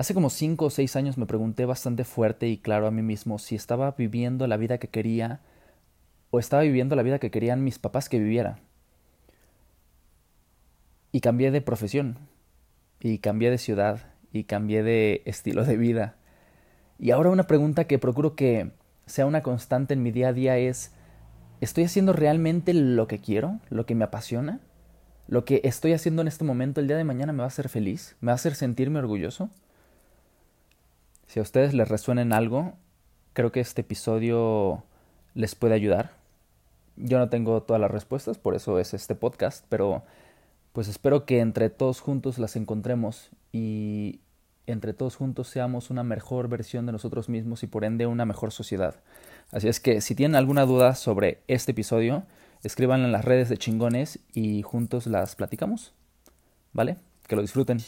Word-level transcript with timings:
Hace 0.00 0.14
como 0.14 0.30
cinco 0.30 0.64
o 0.64 0.70
seis 0.70 0.96
años 0.96 1.18
me 1.18 1.26
pregunté 1.26 1.66
bastante 1.66 2.04
fuerte 2.04 2.48
y 2.48 2.56
claro 2.56 2.86
a 2.86 2.90
mí 2.90 3.02
mismo 3.02 3.38
si 3.38 3.54
estaba 3.54 3.90
viviendo 3.90 4.46
la 4.46 4.56
vida 4.56 4.78
que 4.78 4.88
quería 4.88 5.40
o 6.30 6.38
estaba 6.38 6.62
viviendo 6.62 6.96
la 6.96 7.02
vida 7.02 7.18
que 7.18 7.30
querían 7.30 7.62
mis 7.62 7.78
papás 7.78 8.08
que 8.08 8.18
viviera. 8.18 8.60
Y 11.12 11.20
cambié 11.20 11.50
de 11.50 11.60
profesión, 11.60 12.16
y 12.98 13.18
cambié 13.18 13.50
de 13.50 13.58
ciudad, 13.58 14.00
y 14.32 14.44
cambié 14.44 14.82
de 14.82 15.20
estilo 15.26 15.66
de 15.66 15.76
vida. 15.76 16.16
Y 16.98 17.10
ahora 17.10 17.28
una 17.28 17.46
pregunta 17.46 17.84
que 17.84 17.98
procuro 17.98 18.34
que 18.34 18.70
sea 19.04 19.26
una 19.26 19.42
constante 19.42 19.92
en 19.92 20.02
mi 20.02 20.12
día 20.12 20.28
a 20.28 20.32
día 20.32 20.56
es, 20.56 20.92
¿estoy 21.60 21.84
haciendo 21.84 22.14
realmente 22.14 22.72
lo 22.72 23.06
que 23.06 23.18
quiero? 23.18 23.60
¿Lo 23.68 23.84
que 23.84 23.94
me 23.94 24.04
apasiona? 24.04 24.60
¿Lo 25.28 25.44
que 25.44 25.60
estoy 25.64 25.92
haciendo 25.92 26.22
en 26.22 26.28
este 26.28 26.44
momento 26.46 26.80
el 26.80 26.86
día 26.86 26.96
de 26.96 27.04
mañana 27.04 27.34
me 27.34 27.40
va 27.40 27.44
a 27.44 27.48
hacer 27.48 27.68
feliz? 27.68 28.16
¿Me 28.22 28.28
va 28.28 28.32
a 28.32 28.36
hacer 28.36 28.54
sentirme 28.54 28.98
orgulloso? 28.98 29.50
Si 31.30 31.38
a 31.38 31.42
ustedes 31.42 31.74
les 31.74 31.88
resuena 31.88 32.22
en 32.22 32.32
algo, 32.32 32.72
creo 33.34 33.52
que 33.52 33.60
este 33.60 33.82
episodio 33.82 34.82
les 35.34 35.54
puede 35.54 35.74
ayudar. 35.74 36.10
Yo 36.96 37.20
no 37.20 37.28
tengo 37.28 37.62
todas 37.62 37.80
las 37.80 37.92
respuestas, 37.92 38.36
por 38.36 38.56
eso 38.56 38.80
es 38.80 38.94
este 38.94 39.14
podcast, 39.14 39.64
pero 39.68 40.02
pues 40.72 40.88
espero 40.88 41.26
que 41.26 41.38
entre 41.38 41.70
todos 41.70 42.00
juntos 42.00 42.40
las 42.40 42.56
encontremos 42.56 43.30
y 43.52 44.18
entre 44.66 44.92
todos 44.92 45.14
juntos 45.14 45.46
seamos 45.46 45.88
una 45.90 46.02
mejor 46.02 46.48
versión 46.48 46.84
de 46.84 46.90
nosotros 46.90 47.28
mismos 47.28 47.62
y 47.62 47.68
por 47.68 47.84
ende 47.84 48.06
una 48.06 48.26
mejor 48.26 48.50
sociedad. 48.50 48.96
Así 49.52 49.68
es 49.68 49.78
que 49.78 50.00
si 50.00 50.16
tienen 50.16 50.34
alguna 50.34 50.66
duda 50.66 50.96
sobre 50.96 51.42
este 51.46 51.70
episodio, 51.70 52.24
escríbanla 52.64 53.06
en 53.06 53.12
las 53.12 53.24
redes 53.24 53.48
de 53.48 53.56
chingones 53.56 54.18
y 54.34 54.62
juntos 54.62 55.06
las 55.06 55.36
platicamos. 55.36 55.92
¿Vale? 56.72 56.96
Que 57.28 57.36
lo 57.36 57.42
disfruten. 57.42 57.78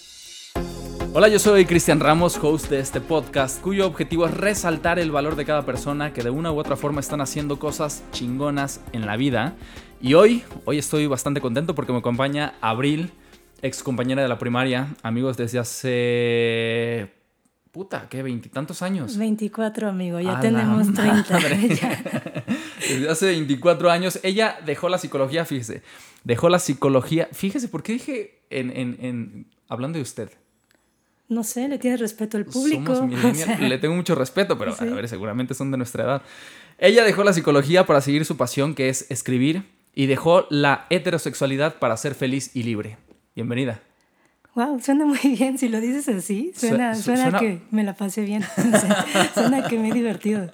Hola, 1.15 1.29
yo 1.29 1.39
soy 1.39 1.66
Cristian 1.66 2.01
Ramos, 2.01 2.39
host 2.43 2.71
de 2.71 2.80
este 2.80 2.98
podcast, 3.02 3.61
cuyo 3.61 3.87
objetivo 3.87 4.25
es 4.25 4.33
resaltar 4.33 4.98
el 4.98 5.11
valor 5.11 5.36
de 5.36 5.45
cada 5.45 5.67
persona 5.67 6.14
que 6.14 6.23
de 6.23 6.31
una 6.31 6.50
u 6.50 6.59
otra 6.59 6.75
forma 6.75 7.00
están 7.00 7.20
haciendo 7.20 7.59
cosas 7.59 8.03
chingonas 8.12 8.81
en 8.95 9.05
la 9.05 9.19
vida. 9.19 9.55
Y 10.01 10.14
hoy, 10.14 10.42
hoy 10.64 10.78
estoy 10.78 11.06
bastante 11.06 11.42
contento 11.42 11.75
porque 11.75 11.92
me 11.92 11.98
acompaña 11.98 12.55
Abril, 12.62 13.11
ex 13.61 13.83
compañera 13.83 14.23
de 14.23 14.28
la 14.28 14.39
primaria, 14.39 14.95
amigos 15.03 15.36
desde 15.36 15.59
hace... 15.59 17.12
Puta, 17.73 18.06
¿qué? 18.08 18.23
¿Veintitantos 18.23 18.81
años? 18.81 19.19
24, 19.19 19.91
amigo, 19.91 20.19
ya 20.19 20.41
tenemos 20.41 20.95
30. 20.95 21.39
desde 22.89 23.11
hace 23.11 23.27
24 23.27 23.91
años. 23.91 24.19
Ella 24.23 24.56
dejó 24.64 24.89
la 24.89 24.97
psicología, 24.97 25.45
fíjese. 25.45 25.83
Dejó 26.25 26.48
la 26.48 26.58
psicología. 26.58 27.29
Fíjese, 27.33 27.69
¿por 27.69 27.83
qué 27.83 27.92
dije 27.92 28.45
en, 28.48 28.70
en, 28.70 28.97
en 28.98 29.47
hablando 29.69 29.98
de 29.98 30.03
usted? 30.03 30.31
No 31.33 31.44
sé, 31.44 31.69
le 31.69 31.78
tienes 31.78 32.00
respeto 32.00 32.36
al 32.36 32.44
público. 32.44 32.94
Somos 32.94 33.61
Le 33.61 33.78
tengo 33.78 33.94
mucho 33.94 34.14
respeto, 34.14 34.58
pero 34.58 34.75
a 34.78 34.84
ver, 34.84 35.08
seguramente 35.08 35.55
son 35.55 35.70
de 35.70 35.77
nuestra 35.77 36.05
edad. 36.05 36.22
Ella 36.78 37.05
dejó 37.05 37.24
la 37.24 37.33
psicología 37.33 37.86
para 37.86 38.00
seguir 38.00 38.24
su 38.24 38.36
pasión, 38.36 38.74
que 38.74 38.89
es 38.89 39.11
escribir, 39.11 39.64
y 39.94 40.06
dejó 40.06 40.47
la 40.50 40.86
heterosexualidad 40.91 41.78
para 41.78 41.97
ser 41.97 42.14
feliz 42.14 42.50
y 42.55 42.62
libre. 42.62 42.97
Bienvenida. 43.34 43.80
Wow, 44.55 44.80
suena 44.80 45.06
muy 45.06 45.19
bien. 45.36 45.56
Si 45.56 45.69
lo 45.69 45.80
dices 45.80 46.08
así, 46.08 46.52
suena, 46.55 46.94
suena, 46.94 47.39
que 47.39 47.61
me 47.70 47.84
la 47.84 47.94
pasé 47.94 48.22
bien. 48.22 48.44
suena 49.34 49.67
que 49.67 49.78
me 49.78 49.89
he 49.89 49.92
divertido. 49.92 50.50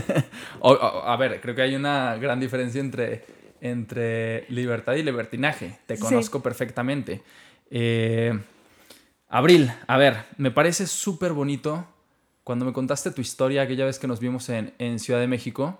a 0.62 1.16
ver, 1.16 1.40
creo 1.40 1.54
que 1.54 1.62
hay 1.62 1.74
una 1.74 2.16
gran 2.16 2.38
diferencia 2.38 2.80
entre, 2.80 3.24
entre 3.60 4.46
libertad 4.48 4.94
y 4.94 5.02
libertinaje. 5.02 5.78
Te 5.86 5.98
conozco 5.98 6.40
perfectamente. 6.40 7.22
Eh, 7.70 8.38
Abril, 9.34 9.72
a 9.86 9.96
ver, 9.96 10.26
me 10.36 10.50
parece 10.50 10.86
súper 10.86 11.32
bonito 11.32 11.86
cuando 12.44 12.66
me 12.66 12.74
contaste 12.74 13.10
tu 13.12 13.22
historia 13.22 13.62
aquella 13.62 13.86
vez 13.86 13.98
que 13.98 14.06
nos 14.06 14.20
vimos 14.20 14.50
en, 14.50 14.98
Ciudad 14.98 15.20
de 15.20 15.26
México. 15.26 15.78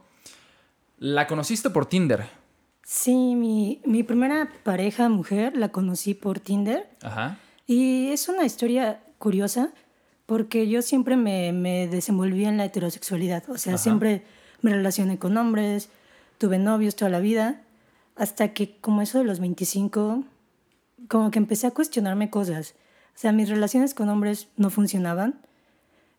¿La 0.97 1.27
conociste 1.27 1.69
por 1.69 1.85
Tinder? 1.85 2.25
Sí, 2.83 3.35
mi, 3.35 3.83
mi, 3.85 4.05
primera 4.05 4.51
pareja 4.63 5.11
mujer 5.11 5.55
la 5.55 5.69
conocí 5.69 6.15
por 6.15 6.41
Tinder. 6.41 6.89
Ajá. 7.03 7.37
Y 7.67 8.09
es 8.09 8.31
una 8.31 8.47
historia 8.47 9.03
curiosa 9.19 9.75
porque 10.25 10.67
yo 10.67 10.81
siempre 10.81 11.19
me, 11.19 11.53
me 11.53 11.89
desenvolví 11.89 12.47
en 12.47 12.57
la 12.57 12.65
heterosexualidad. 12.65 13.51
O 13.51 13.59
sea, 13.59 13.77
siempre 13.77 14.25
me 14.63 14.73
relacioné 14.73 15.19
con 15.19 15.37
hombres, 15.37 15.91
tuve 16.39 16.59
novios 16.59 16.97
toda 16.97 17.11
la 17.11 17.21
vida, 17.21 17.61
hasta 18.17 18.55
que 18.55 18.79
como 18.79 19.03
eso 19.03 19.19
de 19.19 19.25
los 19.25 19.41
25, 19.41 20.25
como 21.07 21.31
que 21.31 21.39
empecé 21.39 21.67
a 21.67 21.73
cuestionarme 21.73 22.31
cosas. 22.31 22.77
O 23.15 23.19
sea, 23.19 23.33
mis 23.33 23.49
relaciones 23.49 23.95
con 23.95 24.09
hombres 24.09 24.49
no 24.57 24.71
funcionaban. 24.71 25.41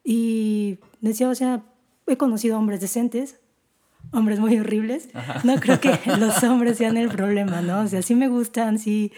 Y 0.04 0.80
decía, 1.02 1.30
o 1.30 1.36
sea, 1.36 1.64
he 2.08 2.18
conocido 2.18 2.58
hombres 2.58 2.82
decentes, 2.82 3.40
hombres 4.12 4.40
muy 4.40 4.58
horribles. 4.58 5.10
No 5.44 5.56
creo 5.60 5.80
que 5.80 6.00
los 6.20 6.44
hombres 6.44 6.78
sean 6.78 6.98
el 6.98 7.10
problema, 7.10 7.62
¿no? 7.62 7.82
O 7.82 7.88
sea, 7.88 8.02
sí 8.02 8.16
me 8.16 8.28
gustan, 8.28 8.80
sí, 8.80 9.12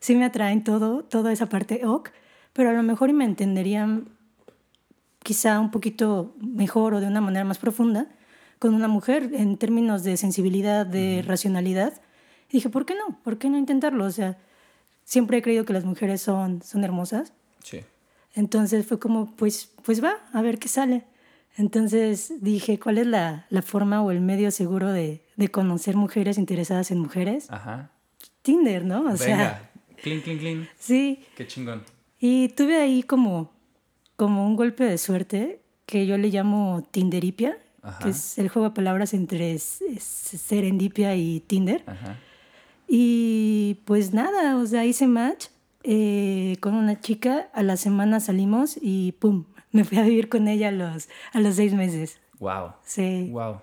sí 0.00 0.14
me 0.14 0.24
atraen 0.24 0.64
todo, 0.64 1.04
toda 1.04 1.32
esa 1.32 1.48
parte 1.48 1.86
ok, 1.86 2.10
pero 2.52 2.70
a 2.70 2.72
lo 2.72 2.82
mejor 2.82 3.12
me 3.12 3.24
entenderían 3.24 4.08
quizá 5.22 5.60
un 5.60 5.70
poquito 5.70 6.34
mejor 6.40 6.94
o 6.94 7.00
de 7.00 7.06
una 7.06 7.20
manera 7.20 7.44
más 7.44 7.58
profunda 7.58 8.06
con 8.58 8.74
una 8.74 8.88
mujer 8.88 9.30
en 9.34 9.56
términos 9.56 10.02
de 10.02 10.16
sensibilidad, 10.16 10.86
de 10.86 11.22
racionalidad. 11.26 12.00
Y 12.48 12.54
dije, 12.54 12.70
¿por 12.70 12.86
qué 12.86 12.94
no? 12.94 13.20
¿Por 13.22 13.38
qué 13.38 13.50
no 13.50 13.58
intentarlo? 13.58 14.04
O 14.04 14.10
sea, 14.10 14.38
siempre 15.08 15.38
he 15.38 15.42
creído 15.42 15.64
que 15.64 15.72
las 15.72 15.86
mujeres 15.86 16.20
son, 16.20 16.62
son 16.62 16.84
hermosas. 16.84 17.32
Sí. 17.64 17.80
Entonces 18.34 18.86
fue 18.86 18.98
como, 18.98 19.34
pues, 19.36 19.72
pues 19.82 20.04
va, 20.04 20.16
a 20.34 20.42
ver 20.42 20.58
qué 20.58 20.68
sale. 20.68 21.04
Entonces 21.56 22.34
dije, 22.42 22.78
¿cuál 22.78 22.98
es 22.98 23.06
la, 23.06 23.46
la 23.48 23.62
forma 23.62 24.02
o 24.02 24.10
el 24.10 24.20
medio 24.20 24.50
seguro 24.50 24.92
de, 24.92 25.24
de, 25.36 25.48
conocer 25.48 25.96
mujeres 25.96 26.36
interesadas 26.36 26.90
en 26.90 26.98
mujeres? 26.98 27.50
Ajá. 27.50 27.90
Tinder, 28.42 28.84
¿no? 28.84 29.00
O 29.00 29.04
Venga, 29.04 29.16
sea, 29.16 29.70
clean, 30.02 30.20
clean, 30.20 30.38
clean. 30.38 30.68
Sí. 30.78 31.24
Qué 31.36 31.46
chingón. 31.46 31.84
Y 32.20 32.50
tuve 32.50 32.76
ahí 32.76 33.02
como, 33.02 33.50
como 34.16 34.46
un 34.46 34.56
golpe 34.56 34.84
de 34.84 34.98
suerte 34.98 35.62
que 35.86 36.06
yo 36.06 36.18
le 36.18 36.28
llamo 36.28 36.86
Tinderipia, 36.90 37.56
que 38.02 38.10
es 38.10 38.38
el 38.38 38.50
juego 38.50 38.68
de 38.68 38.74
palabras 38.74 39.14
entre 39.14 39.58
serendipia 39.58 41.16
y 41.16 41.40
Tinder. 41.40 41.82
Ajá. 41.86 42.18
Y 42.88 43.80
pues 43.84 44.14
nada, 44.14 44.56
o 44.56 44.66
sea, 44.66 44.86
hice 44.86 45.06
match 45.06 45.46
eh, 45.84 46.56
con 46.60 46.74
una 46.74 47.00
chica, 47.00 47.50
a 47.52 47.62
la 47.62 47.76
semana 47.76 48.18
salimos 48.18 48.78
y 48.80 49.12
pum, 49.12 49.44
me 49.72 49.84
fui 49.84 49.98
a 49.98 50.02
vivir 50.02 50.28
con 50.28 50.48
ella 50.48 50.68
a 50.68 50.72
los, 50.72 51.08
a 51.32 51.40
los 51.40 51.56
seis 51.56 51.74
meses. 51.74 52.18
Wow. 52.38 52.72
Sí. 52.84 53.28
Wow. 53.30 53.60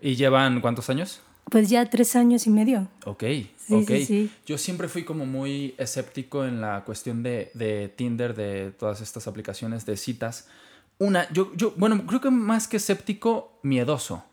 ¿Y 0.00 0.16
llevan 0.16 0.60
cuántos 0.60 0.90
años? 0.90 1.20
Pues 1.50 1.68
ya 1.68 1.88
tres 1.88 2.16
años 2.16 2.46
y 2.46 2.50
medio. 2.50 2.88
Ok, 3.04 3.22
sí, 3.22 3.84
Sí, 3.86 4.04
sí. 4.06 4.30
Yo 4.46 4.58
siempre 4.58 4.88
fui 4.88 5.04
como 5.04 5.26
muy 5.26 5.74
escéptico 5.78 6.44
en 6.44 6.60
la 6.60 6.84
cuestión 6.84 7.22
de, 7.22 7.50
de, 7.54 7.88
Tinder, 7.88 8.34
de 8.34 8.72
todas 8.72 9.00
estas 9.00 9.28
aplicaciones 9.28 9.86
de 9.86 9.96
citas. 9.96 10.48
Una, 10.98 11.30
yo, 11.32 11.52
yo, 11.54 11.72
bueno, 11.76 12.06
creo 12.06 12.20
que 12.20 12.30
más 12.30 12.66
que 12.66 12.78
escéptico, 12.78 13.58
miedoso. 13.62 14.24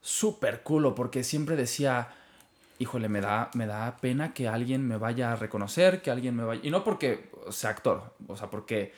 Súper 0.00 0.62
culo, 0.62 0.94
porque 0.94 1.24
siempre 1.24 1.56
decía, 1.56 2.08
híjole, 2.84 3.08
me 3.08 3.20
da, 3.20 3.50
me 3.54 3.66
da 3.66 3.96
pena 3.96 4.34
que 4.34 4.46
alguien 4.46 4.86
me 4.86 4.98
vaya 4.98 5.32
a 5.32 5.36
reconocer, 5.36 6.02
que 6.02 6.10
alguien 6.10 6.36
me 6.36 6.44
vaya... 6.44 6.60
Y 6.62 6.70
no 6.70 6.84
porque 6.84 7.30
sea 7.50 7.70
actor, 7.70 8.14
o 8.26 8.36
sea, 8.36 8.50
porque, 8.50 8.92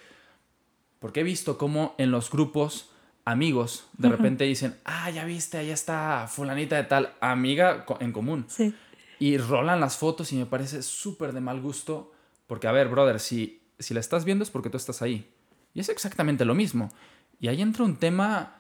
porque 0.99 1.21
he 1.21 1.23
visto 1.23 1.57
cómo 1.57 1.95
en 1.97 2.11
los 2.11 2.29
grupos 2.31 2.91
amigos 3.25 3.87
de 3.97 4.09
repente 4.09 4.45
dicen, 4.45 4.77
ah, 4.85 5.09
ya 5.11 5.25
viste, 5.25 5.59
ahí 5.59 5.71
está 5.71 6.27
fulanita 6.29 6.77
de 6.77 6.85
tal, 6.85 7.15
amiga 7.21 7.87
en 8.01 8.13
común. 8.13 8.45
Sí. 8.49 8.75
Y 9.19 9.39
rolan 9.39 9.81
las 9.81 9.97
fotos 9.97 10.33
y 10.33 10.37
me 10.37 10.47
parece 10.47 10.83
súper 10.83 11.33
de 11.33 11.41
mal 11.41 11.61
gusto, 11.61 12.13
porque 12.49 12.67
a 12.67 12.73
ver, 12.73 12.89
brother, 12.89 13.21
si, 13.21 13.63
si 13.79 13.95
la 13.95 14.01
estás 14.01 14.25
viendo 14.25 14.43
es 14.43 14.51
porque 14.51 14.69
tú 14.69 14.77
estás 14.77 15.01
ahí. 15.01 15.33
Y 15.75 15.81
es 15.81 15.89
exactamente 15.89 16.45
lo 16.45 16.55
mismo. 16.55 16.91
Y 17.39 17.49
ahí 17.49 17.63
entra 17.63 17.85
un 17.85 17.97
tema 17.97 18.56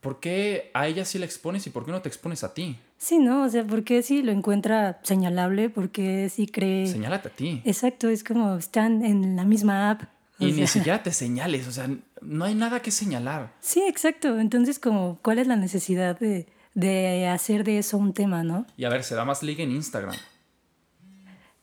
¿por 0.00 0.20
qué 0.20 0.70
a 0.74 0.86
ella 0.86 1.04
sí 1.04 1.18
la 1.18 1.24
expones 1.24 1.66
y 1.66 1.70
por 1.70 1.84
qué 1.84 1.90
no 1.90 2.02
te 2.02 2.08
expones 2.08 2.44
a 2.44 2.54
ti? 2.54 2.78
Sí, 2.96 3.18
¿no? 3.18 3.44
O 3.44 3.48
sea, 3.48 3.64
¿por 3.64 3.84
qué 3.84 4.02
sí 4.02 4.22
lo 4.22 4.32
encuentra 4.32 5.00
señalable? 5.02 5.70
¿Por 5.70 5.90
qué 5.90 6.28
sí 6.28 6.46
cree...? 6.46 6.86
Señálate 6.88 7.28
a 7.28 7.30
ti. 7.32 7.62
Exacto, 7.64 8.08
es 8.08 8.24
como 8.24 8.56
están 8.56 9.04
en 9.04 9.36
la 9.36 9.44
misma 9.44 9.90
app. 9.90 10.02
Y 10.40 10.52
ni 10.52 10.66
siquiera 10.66 11.02
te 11.02 11.12
señales, 11.12 11.66
o 11.66 11.72
sea, 11.72 11.90
no 12.20 12.44
hay 12.44 12.54
nada 12.54 12.80
que 12.80 12.92
señalar. 12.92 13.52
Sí, 13.60 13.82
exacto. 13.88 14.38
Entonces, 14.38 14.78
como, 14.78 15.18
¿cuál 15.22 15.40
es 15.40 15.48
la 15.48 15.56
necesidad 15.56 16.18
de, 16.18 16.46
de 16.74 17.26
hacer 17.26 17.64
de 17.64 17.78
eso 17.78 17.98
un 17.98 18.14
tema, 18.14 18.44
no? 18.44 18.64
Y 18.76 18.84
a 18.84 18.88
ver, 18.88 19.02
se 19.02 19.16
da 19.16 19.24
más 19.24 19.42
liga 19.42 19.64
en 19.64 19.72
Instagram. 19.72 20.14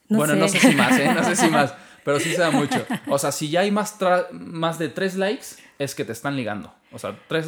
bueno, 0.10 0.36
no 0.36 0.48
sé 0.50 0.60
si 0.60 0.76
más, 0.76 1.00
¿eh? 1.00 1.10
No 1.14 1.24
sé 1.24 1.38
si 1.38 1.48
más, 1.48 1.74
pero 2.04 2.20
sí 2.20 2.32
se 2.32 2.42
da 2.42 2.52
mucho. 2.52 2.86
O 3.08 3.18
sea, 3.18 3.32
si 3.32 3.50
ya 3.50 3.62
hay 3.62 3.72
más, 3.72 3.96
más 4.34 4.78
de 4.78 4.90
tres 4.90 5.16
likes, 5.16 5.48
es 5.80 5.96
que 5.96 6.04
te 6.04 6.12
están 6.12 6.36
ligando. 6.36 6.74
O 6.92 7.00
sea, 7.00 7.18
tres... 7.30 7.48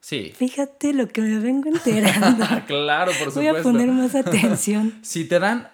Sí. 0.00 0.32
Fíjate 0.36 0.92
lo 0.92 1.08
que 1.08 1.20
me 1.20 1.38
vengo 1.38 1.68
enterando. 1.68 2.46
claro, 2.66 3.12
por 3.12 3.32
supuesto. 3.32 3.40
Voy 3.40 3.46
a 3.48 3.62
poner 3.62 3.88
más 3.88 4.14
atención. 4.14 4.94
si 5.02 5.24
te 5.24 5.38
dan, 5.38 5.68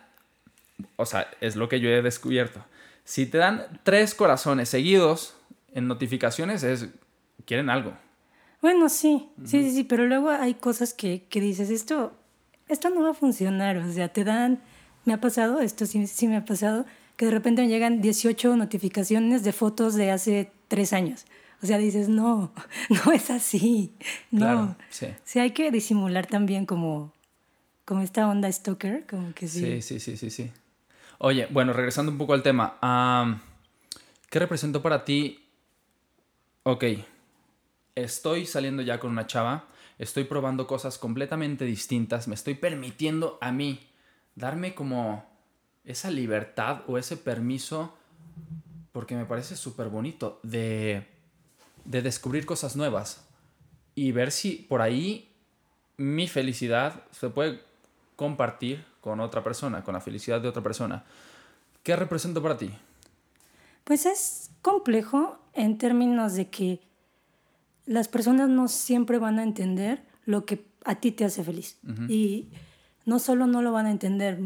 o 0.97 1.07
sea, 1.07 1.29
es 1.41 1.57
lo 1.57 1.69
que 1.69 1.81
yo 1.81 1.91
he 1.91 2.03
descubierto. 2.03 2.65
Si 3.05 3.27
te 3.27 3.39
dan 3.39 3.81
tres 3.83 4.15
corazones 4.15 4.69
seguidos 4.69 5.35
en 5.75 5.89
notificaciones 5.89 6.63
es, 6.63 6.89
quieren 7.45 7.71
algo. 7.71 7.93
Bueno, 8.61 8.89
sí, 8.89 9.29
sí, 9.45 9.63
sí, 9.65 9.73
sí, 9.73 9.85
pero 9.85 10.07
luego 10.07 10.31
hay 10.31 10.55
cosas 10.55 10.95
que, 10.95 11.25
que, 11.29 11.41
dices, 11.41 11.69
esto, 11.69 12.13
esto 12.69 12.91
no 12.91 13.03
va 13.03 13.11
a 13.11 13.15
funcionar, 13.15 13.77
o 13.79 13.93
sea, 13.93 14.09
te 14.09 14.23
dan, 14.23 14.63
me 15.05 15.13
ha 15.13 15.21
pasado, 15.21 15.61
esto 15.61 15.85
sí, 15.85 16.07
sí 16.07 16.29
me 16.29 16.37
ha 16.37 16.45
pasado, 16.45 16.87
que 17.17 17.25
de 17.25 17.33
repente 17.33 17.63
me 17.63 17.69
llegan 17.69 18.01
18 18.01 18.57
notificaciones 18.57 19.43
de 19.43 19.53
fotos 19.53 19.95
de 19.95 20.13
hace 20.13 20.53
tres 20.69 20.93
años. 20.93 21.27
O 21.63 21.67
sea, 21.67 21.79
dices, 21.79 22.09
no, 22.09 22.53
no 22.89 23.13
es 23.13 23.31
así. 23.31 23.95
No. 24.31 24.41
Claro, 24.41 24.77
sí. 24.91 25.07
sí. 25.25 25.39
hay 25.39 25.53
que 25.53 25.71
disimular 25.71 26.27
también 26.27 26.67
como, 26.67 27.13
como 27.85 28.03
esta 28.03 28.29
onda 28.29 28.51
stalker, 28.51 29.07
como 29.09 29.33
que 29.33 29.49
sí. 29.49 29.81
Sí, 29.81 29.83
sí, 29.83 30.01
sí, 30.01 30.17
sí, 30.17 30.31
sí. 30.31 30.51
Oye, 31.19 31.47
bueno, 31.51 31.73
regresando 31.73 32.11
un 32.11 32.19
poco 32.19 32.35
al 32.35 32.43
tema. 32.43 32.79
¿Qué 34.29 34.39
representó 34.39 34.83
para 34.83 35.05
ti? 35.05 35.39
Ok, 36.65 36.85
estoy 37.95 38.47
saliendo 38.47 38.83
ya 38.83 38.99
con 38.99 39.11
una 39.11 39.27
chava, 39.27 39.69
estoy 39.99 40.25
probando 40.25 40.67
cosas 40.67 40.99
completamente 40.99 41.65
distintas, 41.65 42.29
me 42.29 42.35
estoy 42.35 42.55
permitiendo 42.55 43.39
a 43.41 43.53
mí 43.53 43.81
darme 44.35 44.75
como 44.75 45.25
esa 45.85 46.11
libertad 46.11 46.83
o 46.87 46.99
ese 46.99 47.17
permiso, 47.17 47.95
porque 48.93 49.17
me 49.17 49.27
parece 49.27 49.57
súper 49.57 49.89
bonito, 49.89 50.41
de, 50.43 51.07
de 51.85 52.03
descubrir 52.03 52.47
cosas 52.47 52.77
nuevas 52.77 53.25
y 53.95 54.13
ver 54.13 54.31
si 54.31 54.67
por 54.69 54.83
ahí 54.83 55.29
mi 55.97 56.29
felicidad 56.29 57.03
se 57.11 57.29
puede 57.29 57.61
compartir 58.17 58.85
con 59.01 59.21
otra 59.21 59.43
persona, 59.43 59.83
con 59.83 59.95
la 59.95 60.01
felicidad 60.01 60.41
de 60.41 60.49
otra 60.49 60.63
persona. 60.63 61.05
¿Qué 61.83 61.97
representa 61.97 62.41
para 62.41 62.57
ti? 62.57 62.71
Pues 63.85 64.07
es 64.07 64.51
complejo 64.63 65.39
en 65.55 65.79
términos 65.79 66.35
de 66.35 66.49
que 66.49 66.81
las 67.85 68.09
personas 68.09 68.49
no 68.49 68.69
siempre 68.69 69.19
van 69.19 69.39
a 69.39 69.43
entender 69.43 70.05
lo 70.25 70.47
que 70.47 70.65
a 70.85 70.97
ti 70.97 71.11
te 71.11 71.25
hace 71.25 71.43
feliz. 71.43 71.79
Y 72.09 72.49
no 73.05 73.19
solo 73.19 73.47
no 73.47 73.63
lo 73.63 73.73
van 73.73 73.87
a 73.87 73.91
entender, 73.91 74.39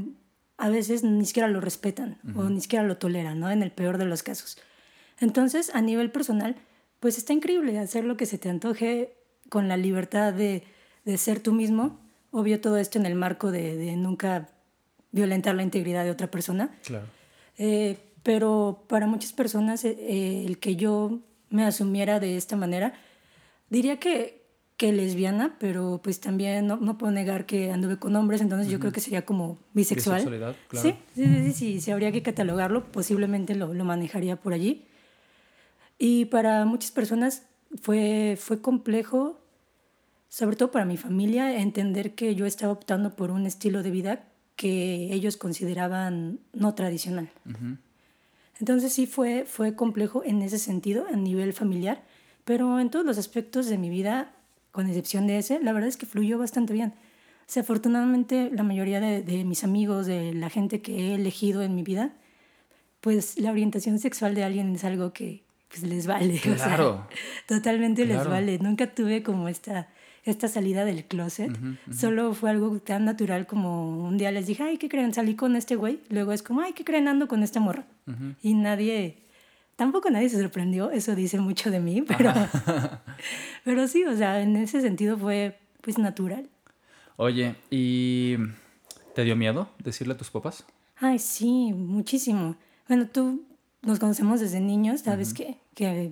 a 0.57 0.71
veces 0.71 1.03
ni 1.05 1.27
siquiera 1.27 1.49
lo 1.49 1.61
respetan 1.61 2.19
o 2.35 2.45
ni 2.45 2.61
siquiera 2.61 2.85
lo 2.85 2.97
toleran, 2.97 3.39
¿no? 3.39 3.51
En 3.51 3.63
el 3.63 3.73
peor 3.73 3.99
de 3.99 4.07
los 4.07 4.23
casos. 4.23 4.59
Entonces, 5.21 5.71
a 5.75 5.83
nivel 5.83 6.11
personal, 6.11 6.57
pues 7.01 7.19
está 7.19 7.33
increíble 7.33 7.79
hacer 7.79 8.05
lo 8.05 8.17
que 8.17 8.27
se 8.27 8.39
te 8.39 8.49
antoje 8.49 9.15
con 9.49 9.69
la 9.69 9.77
libertad 9.77 10.33
de, 10.33 10.65
de 11.05 11.17
ser 11.19 11.41
tú 11.41 11.53
mismo. 11.53 12.01
Obvio 12.31 12.61
todo 12.61 12.77
esto 12.77 12.99
en 12.99 13.07
el 13.07 13.15
marco 13.15 13.51
de, 13.51 13.77
de 13.77 13.97
nunca 13.97 14.49
violentar 15.13 15.55
la 15.55 15.63
integridad 15.63 16.05
de 16.05 16.11
otra 16.11 16.31
persona. 16.31 16.71
Claro. 16.85 17.07
Eh, 17.59 17.99
pero 18.23 18.85
para 18.89 19.07
muchas 19.07 19.33
personas 19.33 19.85
eh, 19.85 20.45
el 20.45 20.59
que 20.59 20.77
yo 20.77 21.21
me 21.49 21.65
asumiera 21.65 22.21
de 22.21 22.37
esta 22.37 22.57
manera, 22.57 22.93
diría 23.71 23.99
que, 23.99 24.43
que 24.77 24.93
lesbiana, 24.93 25.57
pero 25.59 26.01
pues 26.03 26.21
también 26.21 26.67
no, 26.67 26.77
no 26.77 26.99
puedo 26.99 27.13
negar 27.13 27.47
que 27.47 27.71
anduve 27.71 27.99
con 27.99 28.17
hombres, 28.17 28.41
entonces 28.41 28.69
yo 28.69 28.81
creo 28.81 28.93
que 28.93 29.01
sería 29.01 29.25
como 29.25 29.59
bisexual. 29.75 30.25
Claro. 30.25 30.55
Sí, 30.73 30.95
sí, 31.15 31.25
sí, 31.25 31.53
sí, 31.53 31.81
si 31.81 31.91
habría 31.91 32.13
que 32.13 32.23
catalogarlo, 32.23 32.85
posiblemente 32.91 33.55
lo, 33.55 33.73
lo, 33.73 33.85
manejaría 33.85 34.37
por 34.37 34.53
allí. 34.53 34.86
Y 35.99 36.27
para 36.27 36.65
muchas 36.65 36.91
personas 36.91 37.43
fue, 37.81 38.37
fue 38.39 38.61
complejo, 38.61 39.41
sobre 40.29 40.57
todo 40.57 40.71
para 40.71 40.85
mi 40.85 40.97
familia, 40.97 41.59
entender 41.61 42.15
que 42.15 42.35
yo 42.35 42.47
estaba 42.47 42.73
optando 42.73 43.17
por 43.17 43.31
un 43.31 43.47
estilo 43.47 43.83
de 43.83 43.91
vida 43.91 44.25
que 44.57 45.13
ellos 45.13 45.37
consideraban 45.37 46.41
no 46.53 46.75
tradicional. 46.75 47.31
Entonces 48.59 48.93
sí 48.93 49.07
fue, 49.07 49.45
fue 49.47 49.75
complejo 49.75 50.23
en 50.25 50.43
ese 50.43 50.59
sentido, 50.59 51.07
a 51.13 51.17
nivel 51.17 51.53
familiar, 51.53 52.03
pero 52.45 52.81
en 52.81 52.91
todos 52.91 53.05
los 53.05 53.19
aspectos 53.19 53.67
de 53.67 53.77
mi 53.77 53.91
vida, 53.91 54.33
con 54.73 54.87
excepción 54.89 55.27
de 55.27 55.39
ese, 55.39 55.61
la 55.61 55.73
verdad 55.73 55.89
es 55.89 55.97
que 55.97 56.07
fluyó 56.07 56.39
bastante 56.39 56.73
bien. 56.73 56.95
O 57.41 57.49
sea, 57.49 57.63
afortunadamente 57.63 58.51
la 58.53 58.63
mayoría 58.63 59.01
de, 59.01 59.23
de 59.23 59.45
mis 59.45 59.63
amigos, 59.63 60.07
de 60.07 60.33
la 60.33 60.51
gente 60.51 60.81
que 60.81 61.11
he 61.11 61.15
elegido 61.15 61.63
en 61.63 61.75
mi 61.75 61.83
vida, 61.83 62.15
pues 63.01 63.39
la 63.39 63.51
orientación 63.51 63.99
sexual 63.99 64.35
de 64.35 64.45
alguien 64.45 64.75
es 64.75 64.85
algo 64.85 65.13
que 65.13 65.46
pues, 65.69 65.83
les 65.83 66.07
vale. 66.07 66.41
Claro. 66.41 67.07
totalmente 67.47 68.05
les 68.07 68.27
vale. 68.27 68.59
Nunca 68.59 68.95
tuve 68.95 69.23
como 69.23 69.49
esta 69.49 69.89
esta 70.27 70.49
salida 70.49 70.85
del 70.85 71.05
closet. 71.05 71.57
Solo 71.93 72.35
fue 72.35 72.51
algo 72.51 72.81
tan 72.81 73.05
natural 73.05 73.47
como 73.47 74.05
un 74.07 74.19
día 74.19 74.33
les 74.33 74.49
dije, 74.49 74.65
ay, 74.65 74.77
¿qué 74.77 74.89
creen? 74.89 75.15
Salí 75.15 75.37
con 75.37 75.55
este 75.55 75.77
güey. 75.77 76.01
Luego 76.11 76.33
es 76.33 76.43
como, 76.43 76.63
ay, 76.63 76.73
¿qué 76.73 76.85
creen? 76.85 77.07
Ando 77.07 77.29
con 77.29 77.45
esta 77.45 77.61
morra. 77.61 77.85
Y 78.43 78.55
nadie, 78.55 79.19
tampoco 79.77 80.11
nadie 80.11 80.29
se 80.29 80.41
sorprendió. 80.41 80.91
Eso 80.91 81.15
dice 81.15 81.39
mucho 81.39 81.71
de 81.71 81.79
mí, 81.79 82.03
pero, 82.03 82.33
pero 83.65 83.87
sí, 83.87 84.05
o 84.05 84.17
sea, 84.17 84.43
en 84.43 84.57
ese 84.57 84.81
sentido 84.81 85.17
fue 85.17 85.59
pues 85.81 85.97
natural. 85.97 86.49
Oye, 87.17 87.55
¿y 87.71 88.37
te 89.15 89.23
dio 89.23 89.37
miedo 89.37 89.71
decirle 89.79 90.15
a 90.15 90.17
tus 90.17 90.31
papás? 90.31 90.67
Ay, 90.97 91.21
sí, 91.21 91.73
muchísimo. 91.73 92.57
Bueno, 92.89 93.07
tú 93.07 93.45
nos 93.87 93.99
conocemos 93.99 94.41
desde 94.41 94.61
niños, 94.61 95.01
sabes 95.01 95.33
que, 95.33 95.59
que 95.75 96.11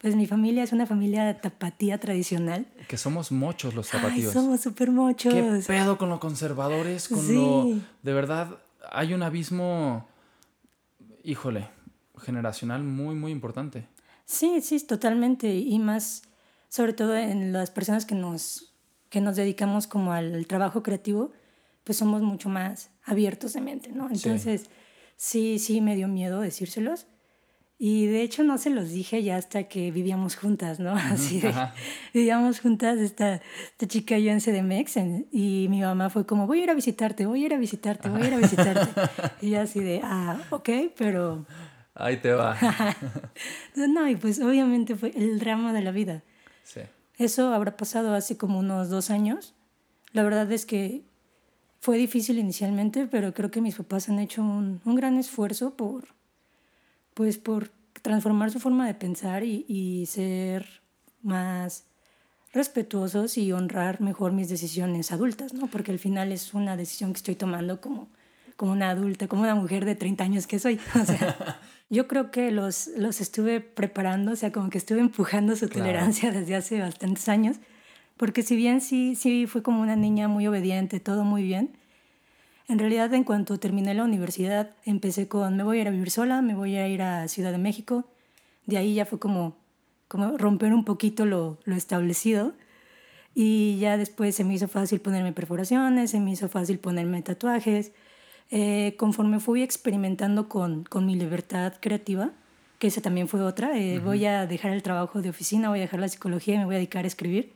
pues 0.00 0.16
mi 0.16 0.26
familia 0.26 0.62
es 0.62 0.72
una 0.72 0.86
familia 0.86 1.40
tapatía 1.40 1.98
tradicional. 1.98 2.66
Que 2.88 2.96
somos 2.96 3.32
muchos 3.32 3.74
los 3.74 3.88
tapatíos. 3.88 4.34
Ay, 4.34 4.42
somos 4.42 4.60
súper 4.60 4.90
muchos. 4.90 5.34
¿Qué 5.34 5.62
pedo 5.66 5.98
con 5.98 6.08
los 6.08 6.20
conservadores? 6.20 7.08
Con 7.08 7.34
lo... 7.34 7.66
De 8.02 8.12
verdad, 8.12 8.58
hay 8.90 9.12
un 9.12 9.22
abismo, 9.22 10.06
híjole, 11.22 11.68
generacional 12.18 12.82
muy, 12.82 13.14
muy 13.14 13.30
importante. 13.30 13.86
Sí, 14.24 14.60
sí, 14.62 14.80
totalmente. 14.80 15.54
Y 15.54 15.78
más, 15.78 16.22
sobre 16.68 16.92
todo 16.94 17.16
en 17.16 17.52
las 17.52 17.70
personas 17.70 18.06
que 18.06 18.14
nos, 18.14 18.72
que 19.10 19.20
nos 19.20 19.36
dedicamos 19.36 19.86
como 19.86 20.12
al 20.12 20.46
trabajo 20.46 20.82
creativo, 20.82 21.32
pues 21.84 21.98
somos 21.98 22.22
mucho 22.22 22.48
más 22.48 22.90
abiertos 23.04 23.52
de 23.52 23.60
mente, 23.60 23.90
¿no? 23.92 24.08
Entonces, 24.10 24.62
sí, 24.62 24.68
sí 25.20 25.80
me 25.80 25.96
dio 25.96 26.08
miedo 26.08 26.40
decírselos. 26.40 27.06
Y 27.82 28.08
de 28.08 28.20
hecho 28.20 28.44
no 28.44 28.58
se 28.58 28.68
los 28.68 28.90
dije 28.90 29.22
ya 29.22 29.36
hasta 29.36 29.62
que 29.62 29.90
vivíamos 29.90 30.36
juntas, 30.36 30.80
¿no? 30.80 30.92
Así 30.94 31.40
de, 31.40 31.50
vivíamos 32.12 32.60
juntas 32.60 32.98
esta, 32.98 33.40
esta 33.70 33.88
chica 33.88 34.18
y 34.18 34.24
yo 34.24 34.32
en 34.32 34.40
CDMX 34.40 34.98
y 35.32 35.66
mi 35.70 35.80
mamá 35.80 36.10
fue 36.10 36.26
como, 36.26 36.46
voy 36.46 36.60
a 36.60 36.64
ir 36.64 36.70
a 36.70 36.74
visitarte, 36.74 37.24
voy 37.24 37.42
a 37.42 37.46
ir 37.46 37.54
a 37.54 37.56
visitarte, 37.56 38.10
voy 38.10 38.20
a 38.20 38.26
ir 38.26 38.34
a 38.34 38.36
visitarte. 38.36 39.00
y 39.40 39.50
yo 39.52 39.62
así 39.62 39.80
de, 39.80 40.02
ah, 40.04 40.38
ok, 40.50 40.68
pero... 40.94 41.46
Ahí 41.94 42.18
te 42.18 42.32
va. 42.32 42.54
no, 43.76 44.08
y 44.10 44.16
pues 44.16 44.40
obviamente 44.40 44.94
fue 44.94 45.12
el 45.16 45.38
drama 45.38 45.72
de 45.72 45.80
la 45.80 45.90
vida. 45.90 46.22
Sí. 46.64 46.80
Eso 47.16 47.54
habrá 47.54 47.78
pasado 47.78 48.14
hace 48.14 48.36
como 48.36 48.58
unos 48.58 48.90
dos 48.90 49.08
años. 49.08 49.54
La 50.12 50.22
verdad 50.22 50.52
es 50.52 50.66
que 50.66 51.06
fue 51.80 51.98
difícil 51.98 52.38
inicialmente, 52.38 53.06
pero 53.06 53.34
creo 53.34 53.50
que 53.50 53.60
mis 53.60 53.74
papás 53.74 54.08
han 54.08 54.18
hecho 54.20 54.42
un, 54.42 54.80
un 54.84 54.94
gran 54.94 55.18
esfuerzo 55.18 55.74
por 55.74 56.20
pues 57.14 57.38
por 57.38 57.70
transformar 58.02 58.50
su 58.50 58.60
forma 58.60 58.86
de 58.86 58.94
pensar 58.94 59.44
y, 59.44 60.06
ser 60.06 60.80
más 61.22 61.84
respetuosos 62.52 63.36
y 63.36 63.52
honrar 63.52 64.00
mejor 64.00 64.32
mis 64.32 64.48
decisiones 64.48 65.12
adultas, 65.12 65.52
¿no? 65.52 65.66
Porque 65.66 65.92
al 65.92 65.98
final 65.98 66.32
es 66.32 66.54
una 66.54 66.76
decisión 66.76 67.12
que 67.12 67.18
estoy 67.18 67.34
tomando 67.34 67.80
como, 67.80 68.08
como 68.56 68.72
una 68.72 68.90
adulta, 68.90 69.28
como 69.28 69.42
una 69.42 69.54
mujer 69.54 69.84
de 69.84 69.94
30 69.94 70.24
años 70.24 70.46
que 70.46 70.58
soy. 70.58 70.80
O 71.00 71.04
sea, 71.04 71.60
yo 71.90 72.08
creo 72.08 72.30
que 72.30 72.50
los, 72.50 72.88
los 72.96 73.20
estuve 73.20 73.60
preparando, 73.60 74.32
o 74.32 74.36
sea, 74.36 74.50
como 74.50 74.70
que 74.70 74.78
estuve 74.78 75.00
empujando 75.00 75.54
su 75.54 75.68
tolerancia 75.68 76.32
desde 76.32 76.56
hace 76.56 76.80
bastantes 76.80 77.28
años, 77.28 77.58
porque 78.20 78.42
si 78.42 78.54
bien 78.54 78.82
sí, 78.82 79.14
sí 79.14 79.46
fue 79.46 79.62
como 79.62 79.80
una 79.80 79.96
niña 79.96 80.28
muy 80.28 80.46
obediente, 80.46 81.00
todo 81.00 81.24
muy 81.24 81.42
bien, 81.42 81.70
en 82.68 82.78
realidad, 82.78 83.14
en 83.14 83.24
cuanto 83.24 83.58
terminé 83.58 83.94
la 83.94 84.04
universidad, 84.04 84.76
empecé 84.84 85.26
con, 85.26 85.56
me 85.56 85.62
voy 85.62 85.78
a 85.78 85.80
ir 85.80 85.88
a 85.88 85.90
vivir 85.90 86.10
sola, 86.10 86.42
me 86.42 86.54
voy 86.54 86.76
a 86.76 86.86
ir 86.86 87.00
a 87.00 87.26
Ciudad 87.28 87.50
de 87.50 87.56
México. 87.56 88.04
De 88.66 88.76
ahí 88.76 88.92
ya 88.92 89.06
fue 89.06 89.18
como, 89.18 89.56
como 90.06 90.36
romper 90.36 90.74
un 90.74 90.84
poquito 90.84 91.24
lo, 91.24 91.60
lo 91.64 91.74
establecido. 91.74 92.52
Y 93.34 93.78
ya 93.78 93.96
después 93.96 94.36
se 94.36 94.44
me 94.44 94.52
hizo 94.52 94.68
fácil 94.68 95.00
ponerme 95.00 95.32
perforaciones, 95.32 96.10
se 96.10 96.20
me 96.20 96.32
hizo 96.32 96.50
fácil 96.50 96.78
ponerme 96.78 97.22
tatuajes. 97.22 97.92
Eh, 98.50 98.96
conforme 98.98 99.40
fui 99.40 99.62
experimentando 99.62 100.46
con, 100.50 100.84
con 100.84 101.06
mi 101.06 101.16
libertad 101.16 101.72
creativa, 101.80 102.32
que 102.78 102.88
esa 102.88 103.00
también 103.00 103.28
fue 103.28 103.40
otra, 103.40 103.78
eh, 103.78 103.98
voy 103.98 104.26
a 104.26 104.46
dejar 104.46 104.72
el 104.72 104.82
trabajo 104.82 105.22
de 105.22 105.30
oficina, 105.30 105.70
voy 105.70 105.78
a 105.78 105.82
dejar 105.82 106.00
la 106.00 106.08
psicología 106.08 106.56
y 106.56 106.58
me 106.58 106.66
voy 106.66 106.74
a 106.74 106.78
dedicar 106.78 107.04
a 107.04 107.08
escribir 107.08 107.54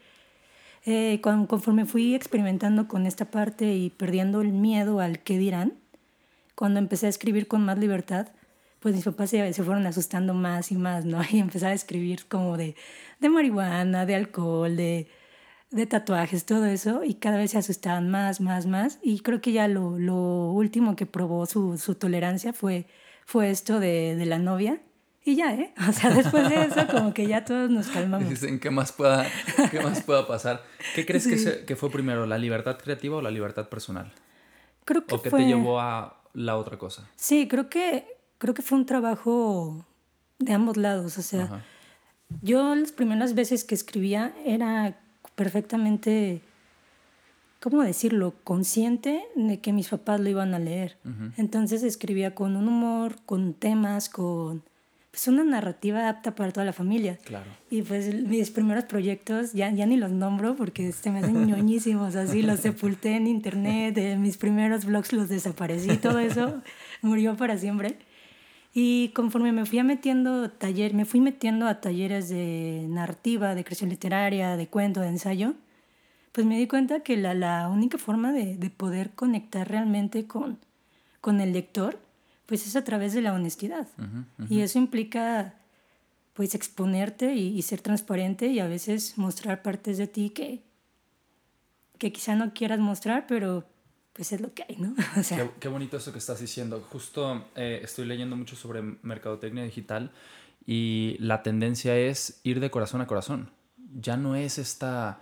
eh, 0.85 1.21
conforme 1.23 1.87
fui 1.87 2.15
experimentando 2.15 2.89
con 2.89 3.07
esta 3.07 3.31
parte 3.31 3.75
y 3.75 3.91
perdiendo 3.91 4.43
el 4.43 4.53
miedo 4.53 5.01
al 5.01 5.21
qué 5.21 5.39
dirán, 5.39 5.75
cuando 6.55 6.79
empecé 6.79 7.07
a 7.07 7.11
escribir 7.11 7.49
con 7.49 7.65
más 7.65 7.79
libertad, 7.79 8.29
pues 8.81 8.95
mis 8.95 9.05
papás 9.05 9.31
se, 9.31 9.53
fueron 9.55 9.87
asustando 9.87 10.35
más 10.35 10.71
y 10.73 10.77
más, 10.77 11.05
¿no? 11.07 11.21
Y 11.31 11.39
empecé 11.39 11.67
a 11.67 11.73
escribir 11.73 12.27
como 12.29 12.57
de, 12.57 12.77
de 13.21 13.29
marihuana, 13.31 14.07
de 14.07 14.15
alcohol, 14.15 14.77
de, 14.77 15.09
tatuajes, 15.89 16.45
todo 16.45 16.67
eso, 16.67 17.03
y 17.05 17.15
cada 17.15 17.39
vez 17.39 17.53
se 17.53 17.59
asustaban 17.59 18.11
más, 18.11 18.41
más, 18.41 18.67
más. 18.67 18.99
Y 19.03 19.21
creo 19.21 19.41
que 19.41 19.53
ya 19.53 19.69
lo, 19.69 20.53
último 20.53 20.97
que 20.97 21.07
probó 21.07 21.47
su, 21.47 21.97
tolerancia 21.99 22.53
fue, 22.53 22.87
fue 23.27 23.51
esto 23.51 23.81
de 23.81 24.23
la 24.27 24.39
novia, 24.39 24.81
Y 25.25 25.37
ya, 25.37 25.55
¿eh? 25.55 25.73
O 25.89 25.93
sea, 25.93 26.11
después 26.11 26.49
de 26.51 26.65
eso 26.65 26.87
como 26.91 27.15
que 27.15 27.27
ya 27.27 27.45
todos 27.45 27.71
nos 27.71 27.89
calmamos. 27.89 28.29
Dicen, 28.29 28.61
¿qué 28.61 28.71
más 28.71 28.93
pueda, 28.93 29.27
qué 29.71 29.81
más 29.81 30.03
pueda 30.03 30.27
pasar? 30.27 30.63
¿Qué 30.95 31.07
crees 31.07 31.27
que, 31.27 31.65
que, 31.65 31.77
fue 31.77 31.91
primero, 31.91 32.27
la 32.27 32.39
libertad 32.39 32.77
creativa 32.77 33.17
o 33.17 33.23
la 33.23 33.31
libertad 33.31 33.69
personal? 33.69 34.13
Creo 34.85 35.07
que 35.07 35.15
¿O 35.15 35.23
qué 35.23 35.31
te 35.31 35.47
llevó 35.47 35.81
a 35.81 36.21
la 36.35 36.57
otra 36.57 36.77
cosa? 36.79 37.09
Sí, 37.17 37.49
creo 37.49 37.71
que, 37.71 38.07
creo 38.39 38.53
que 38.53 38.61
fue 38.61 38.77
un 38.77 38.85
trabajo 38.85 39.87
de 40.39 40.53
ambos 40.53 40.77
lados. 40.77 41.17
O 41.17 41.23
sea, 41.23 41.65
yo 42.43 42.75
las 42.75 42.93
primeras 42.93 43.35
veces 43.35 43.65
que 43.65 43.75
escribía 43.75 44.35
era 44.45 44.99
perfectamente, 45.35 46.43
¿cómo 47.61 47.83
decirlo?, 47.83 48.35
consciente 48.45 49.25
de 49.37 49.61
que 49.61 49.73
mis 49.73 49.89
papás 49.89 50.21
lo 50.21 50.29
iban 50.29 50.53
a 50.53 50.59
leer. 50.59 50.99
Entonces 51.39 51.83
escribía 51.83 52.35
con 52.35 52.57
un 52.57 52.69
humor, 52.69 53.17
con 53.25 53.55
temas, 53.55 54.11
con 54.11 54.63
pues 55.15 55.29
una 55.29 55.45
narrativa 55.45 56.09
apta 56.09 56.35
para 56.35 56.51
toda 56.51 56.67
la 56.67 56.73
familia. 56.73 57.19
Claro. 57.23 57.47
Y 57.71 57.83
pues 57.83 58.13
mis 58.13 58.51
primeros 58.51 58.83
proyectos, 58.83 59.53
ya, 59.53 59.71
ya 59.71 59.87
ni 59.87 59.97
los 59.97 60.11
nombro 60.11 60.57
porque 60.57 60.91
se 60.91 61.13
me 61.13 61.21
hacen 61.21 61.47
ñoñísimos, 61.47 62.17
así 62.17 62.43
los 62.43 62.59
sepulté 62.59 63.15
en 63.15 63.29
internet, 63.29 63.95
de 63.95 64.17
mis 64.17 64.39
primeros 64.39 64.85
blogs 64.85 65.13
los 65.13 65.29
desaparecí, 65.29 65.99
todo 65.99 66.19
eso 66.19 66.61
murió 67.03 67.37
para 67.37 67.57
siempre. 67.59 67.97
Y 68.73 69.11
conforme 69.11 69.53
me 69.53 69.67
fui 69.67 69.81
metiendo 69.85 70.51
taller, 70.51 70.95
me 70.95 71.05
fui 71.05 71.21
metiendo 71.21 71.69
a 71.69 71.81
talleres 71.81 72.29
de 72.29 72.85
narrativa, 72.89 73.55
de 73.55 73.63
creación 73.63 73.91
literaria, 73.91 74.57
de 74.57 74.67
cuento, 74.67 75.01
de 75.01 75.11
ensayo, 75.11 75.55
pues 76.33 76.45
me 76.45 76.59
di 76.59 76.67
cuenta 76.67 77.05
que 77.05 77.17
la, 77.17 77.35
la 77.35 77.69
única 77.69 77.99
forma 77.99 78.33
de, 78.33 78.57
de, 78.57 78.69
poder 78.71 79.11
conectar 79.11 79.69
realmente 79.69 80.27
con, 80.27 80.59
con 81.21 81.41
el 81.41 81.53
lector, 81.53 82.01
pues 82.47 82.67
es 82.67 82.77
a 82.77 82.85
través 82.85 83.13
de 83.13 83.23
la 83.23 83.33
honestidad. 83.33 83.89
Y 84.49 84.61
eso 84.61 84.79
implica 84.79 85.55
pues 86.35 86.55
exponerte 86.55 87.35
y, 87.35 87.57
y, 87.57 87.63
ser 87.63 87.81
transparente 87.81 88.49
y 88.49 88.59
a 88.59 88.67
veces 88.67 89.17
mostrar 89.17 89.63
partes 89.63 89.99
de 89.99 90.09
ti 90.09 90.31
que, 90.31 90.63
que 91.99 92.13
quizá 92.13 92.35
no 92.35 92.53
quieras 92.53 92.81
mostrar, 92.81 93.27
pero 93.29 93.65
pues 94.15 94.33
es 94.33 94.41
lo 94.41 94.55
que 94.55 94.65
hay, 94.69 94.77
¿no? 94.77 94.95
O 95.19 95.23
sea, 95.23 95.51
qué, 95.61 95.69
bonito 95.69 95.97
eso 95.99 96.13
que 96.13 96.19
estás 96.19 96.41
diciendo. 96.41 96.85
Justo 96.91 97.47
eh, 97.55 97.81
estoy 97.83 98.07
leyendo 98.07 98.37
mucho 98.37 98.57
sobre 98.57 98.81
mercadotecnia 98.81 99.65
digital 99.65 100.11
y 100.67 101.17
la 101.19 101.43
tendencia 101.43 101.97
es 101.97 102.41
ir 102.45 102.61
de 102.61 102.71
corazón 102.71 103.01
a 103.01 103.07
corazón. 103.07 103.51
Ya 104.01 104.17
no 104.17 104.35
es 104.37 104.59
esta, 104.59 105.21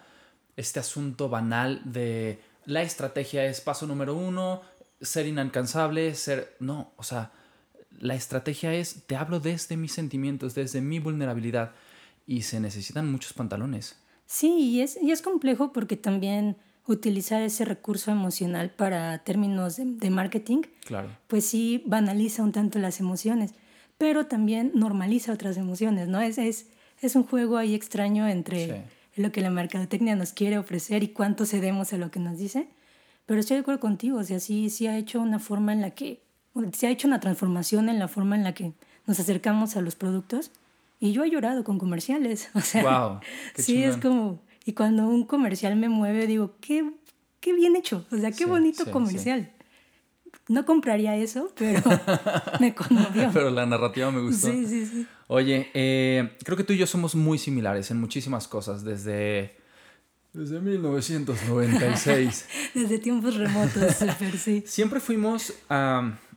este 0.57 0.79
asunto 0.81 1.29
banal 1.29 1.81
de 1.85 2.41
la 2.65 2.83
estrategia 2.83 3.45
es 3.47 3.61
paso 3.61 3.87
número 3.87 4.15
uno, 4.15 4.63
ser 5.03 5.27
inalcanzable, 5.27 6.15
ser... 6.15 6.57
No, 6.61 6.93
o 6.97 7.03
sea, 7.03 7.33
la 7.99 8.15
estrategia 8.15 8.73
es, 8.75 9.05
te 9.07 9.17
hablo 9.17 9.41
desde 9.41 9.77
mis 9.77 9.93
sentimientos, 9.93 10.55
desde 10.55 10.81
mi 10.81 10.99
vulnerabilidad 10.99 11.73
y 12.27 12.43
se 12.43 12.61
necesitan 12.61 13.11
muchos 13.11 13.33
pantalones. 13.33 13.97
Sí, 14.27 14.49
y 14.49 14.81
es, 14.81 14.99
y 15.01 15.11
es 15.11 15.23
complejo 15.23 15.73
porque 15.73 15.97
también 15.97 16.57
utilizar 16.87 17.43
ese 17.43 17.65
recurso 17.65 18.11
emocional 18.11 18.71
para 18.71 19.19
términos 19.19 19.77
de, 19.77 20.11
marketing, 20.11 20.63
claro. 20.85 21.11
pues 21.29 21.45
sí 21.47 21.83
banaliza 21.87 22.43
un 22.43 22.53
tanto 22.53 22.79
las 22.79 22.99
emociones, 22.99 23.55
pero 23.99 24.27
también 24.27 24.73
normaliza 24.75 25.33
otras 25.33 25.57
emociones, 25.57 26.09
¿no? 26.09 26.21
Es, 26.21 26.39
es, 26.39 26.67
es 27.01 27.15
un 27.15 27.25
juego 27.25 27.57
ahí 27.57 27.75
extraño 27.75 28.27
entre 28.27 28.85
lo 29.17 29.31
que 29.31 29.43
la 29.43 29.51
mercadotecnia 29.51 30.17
nos 30.17 30.33
quiere 30.33 30.59
ofrecer 30.59 31.03
y 31.03 31.09
cuánto 31.09 31.47
cedemos 31.47 31.93
a 31.93 31.99
lo 31.99 32.11
que 32.11 32.19
nos 32.19 32.39
dice, 32.39 32.69
pero 33.27 33.41
estoy 33.41 33.57
de 33.57 33.61
acuerdo 33.61 33.81
contigo, 33.81 34.19
o 34.19 34.25
sea, 34.25 34.41
sí, 34.41 34.71
sí 34.71 34.87
ha 34.87 34.97
hecho 34.97 35.21
una 35.21 35.39
forma 35.39 35.73
en 35.73 35.81
la 35.81 35.91
que, 35.91 36.23
se 36.73 36.87
ha 36.87 36.91
hecho 36.91 37.09
una 37.09 37.21
transformación 37.21 37.89
en 37.89 37.99
la 37.99 38.09
forma 38.09 38.37
en 38.37 38.45
la 38.45 38.55
que 38.55 38.73
nos 39.07 39.19
acercamos 39.21 39.77
a 39.77 39.81
los 39.81 39.95
productos 39.95 40.51
y 41.01 41.13
yo 41.13 41.25
he 41.25 41.31
llorado 41.31 41.65
con 41.65 41.79
comerciales, 41.79 42.51
o 42.55 42.61
sea, 42.61 42.83
wow, 42.83 43.21
sí, 43.55 43.83
es 43.83 43.97
como 43.97 44.41
y 44.65 44.73
cuando 44.75 45.09
un 45.09 45.25
comercial 45.25 45.77
me 45.77 45.89
mueve, 45.89 46.27
digo, 46.27 46.55
qué, 46.61 46.93
qué 47.41 47.53
bien 47.53 47.77
hecho, 47.77 48.07
o 48.11 48.17
sea, 48.17 48.31
qué 48.31 48.47
bonito 48.47 48.91
comercial. 48.91 49.51
No 50.49 50.67
compraría 50.67 51.17
eso, 51.17 51.53
pero 51.57 51.81
me 52.61 52.75
conmovió. 52.75 53.31
pero 53.33 53.51
la 53.51 53.65
narrativa 53.65 54.11
me 54.11 54.21
gustó. 54.21 54.51
Sí, 54.51 54.67
sí, 54.67 54.87
sí. 54.87 55.07
Oye, 55.29 55.71
eh, 55.73 56.37
creo 56.45 56.57
que 56.57 56.65
tú 56.65 56.73
y 56.73 56.79
yo 56.79 56.87
somos 56.87 57.15
muy 57.15 57.39
similares 57.39 57.91
en 57.91 58.01
muchísimas 58.01 58.49
cosas, 58.49 58.85
desde... 58.85 59.57
Desde 60.33 60.61
1996. 60.61 62.49
Desde 62.75 62.99
tiempos 62.99 63.37
remotos, 63.37 63.97
super, 63.99 64.39
sí. 64.39 64.65
Siempre 64.67 65.01
fuimos, 65.01 65.55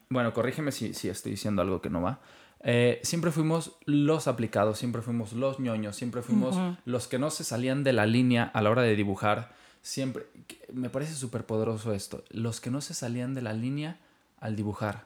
bueno, 0.10 0.34
corrígeme 0.34 0.72
si, 0.72 0.94
si 0.94 1.10
estoy 1.10 1.32
diciendo 1.32 1.62
algo 1.62 1.82
que 1.82 1.90
no 1.90 2.02
va, 2.02 2.20
eh, 2.68 3.00
siempre 3.04 3.32
fuimos 3.32 3.74
los 3.86 4.28
aplicados, 4.28 4.80
siempre 4.80 5.04
fuimos 5.04 5.34
los 5.34 5.60
ñoños, 5.60 5.96
siempre 5.96 6.24
fuimos 6.24 6.58
los 6.84 7.08
que 7.08 7.20
no 7.20 7.30
se 7.30 7.44
salían 7.44 7.84
de 7.84 7.94
la 7.94 8.08
línea 8.08 8.46
a 8.46 8.62
la 8.62 8.72
hora 8.72 8.82
de 8.82 8.96
dibujar. 8.96 9.54
Siempre, 9.84 10.26
me 10.74 10.90
parece 10.90 11.14
súper 11.14 11.46
poderoso 11.46 11.94
esto, 11.94 12.24
los 12.32 12.60
que 12.60 12.72
no 12.72 12.82
se 12.82 12.96
salían 12.96 13.36
de 13.36 13.44
la 13.44 13.54
línea 13.54 14.00
al 14.40 14.56
dibujar. 14.56 15.06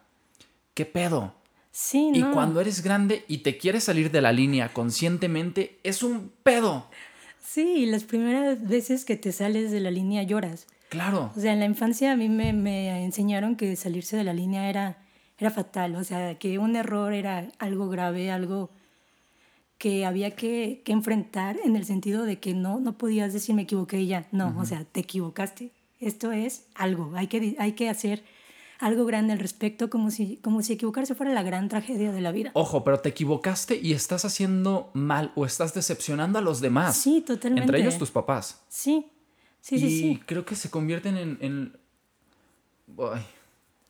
¿Qué 0.74 0.86
pedo? 0.86 1.36
Sí, 1.72 2.12
Y 2.13 2.24
cuando 2.24 2.62
eres 2.62 2.81
grande 2.81 3.25
y 3.27 3.39
te 3.39 3.58
quieres 3.58 3.84
salir 3.84 4.10
de 4.10 4.22
la 4.22 4.31
línea 4.31 4.74
conscientemente, 4.74 5.79
es 5.84 6.01
un 6.01 6.31
pedo. 6.41 6.88
Sí, 7.41 7.86
las 7.86 8.03
primeras 8.03 8.67
veces 8.67 9.05
que 9.05 9.15
te 9.15 9.31
sales 9.31 9.72
de 9.72 9.79
la 9.79 9.91
línea 9.91 10.24
lloras. 10.24 10.67
Claro. 10.89 11.31
O 11.36 11.39
sea, 11.39 11.53
en 11.53 11.60
la 11.60 11.65
infancia 11.65 12.12
a 12.12 12.15
mí 12.15 12.29
me, 12.29 12.53
me 12.53 13.03
enseñaron 13.03 13.55
que 13.55 13.75
salirse 13.75 14.17
de 14.17 14.24
la 14.24 14.34
línea 14.34 14.69
era 14.69 14.98
era 15.39 15.51
fatal, 15.51 15.96
o 15.96 16.03
sea, 16.03 16.38
que 16.38 16.60
un 16.60 16.75
error 16.75 17.13
era 17.13 17.48
algo 17.60 17.88
grave, 17.88 18.29
algo 18.29 18.69
que 19.77 20.05
había 20.05 20.36
que, 20.36 20.81
que 20.84 20.91
enfrentar 20.91 21.58
en 21.63 21.77
el 21.77 21.86
sentido 21.86 22.25
de 22.25 22.39
que 22.39 22.53
no, 22.53 22.81
no 22.81 22.98
podías 22.98 23.31
decir 23.31 23.55
me 23.55 23.62
equivoqué 23.62 24.01
y 24.01 24.08
ya, 24.08 24.27
no, 24.34 24.53
o 24.58 24.65
sea, 24.65 24.84
te 24.84 25.00
equivocaste. 25.00 25.72
Esto 26.01 26.34
es 26.34 26.65
algo, 26.75 27.13
hay 27.15 27.27
que, 27.27 27.55
hay 27.58 27.72
que 27.72 27.89
hacer 27.89 28.24
algo 28.80 29.06
grande 29.06 29.34
al 29.34 29.40
respecto, 29.40 29.90
como 29.90 30.10
si, 30.10 30.38
como 30.38 30.64
si 30.64 30.74
equivocarse 30.74 31.14
fuera 31.14 31.34
la 31.34 31.44
gran 31.44 31.68
tragedia 31.68 32.14
de 32.14 32.22
la 32.22 32.32
vida. 32.32 32.52
Ojo, 32.54 32.84
pero 32.86 33.00
te 33.02 33.10
equivocaste 33.10 33.78
y 33.78 33.92
estás 33.92 34.24
haciendo 34.24 34.90
mal 34.94 35.34
o 35.36 35.46
estás 35.46 35.74
decepcionando 35.74 36.40
a 36.40 36.42
los 36.42 36.62
demás. 36.62 36.96
Sí, 36.96 37.22
totalmente. 37.22 37.66
Entre 37.66 37.82
ellos 37.82 37.98
tus 37.98 38.10
papás. 38.10 38.64
Sí, 38.70 39.12
sí, 39.60 39.80
sí, 39.80 39.90
sí. 39.90 40.24
creo 40.26 40.46
que 40.46 40.56
se 40.56 40.70
convierten 40.70 41.18
en... 41.18 41.38
en 41.42 41.78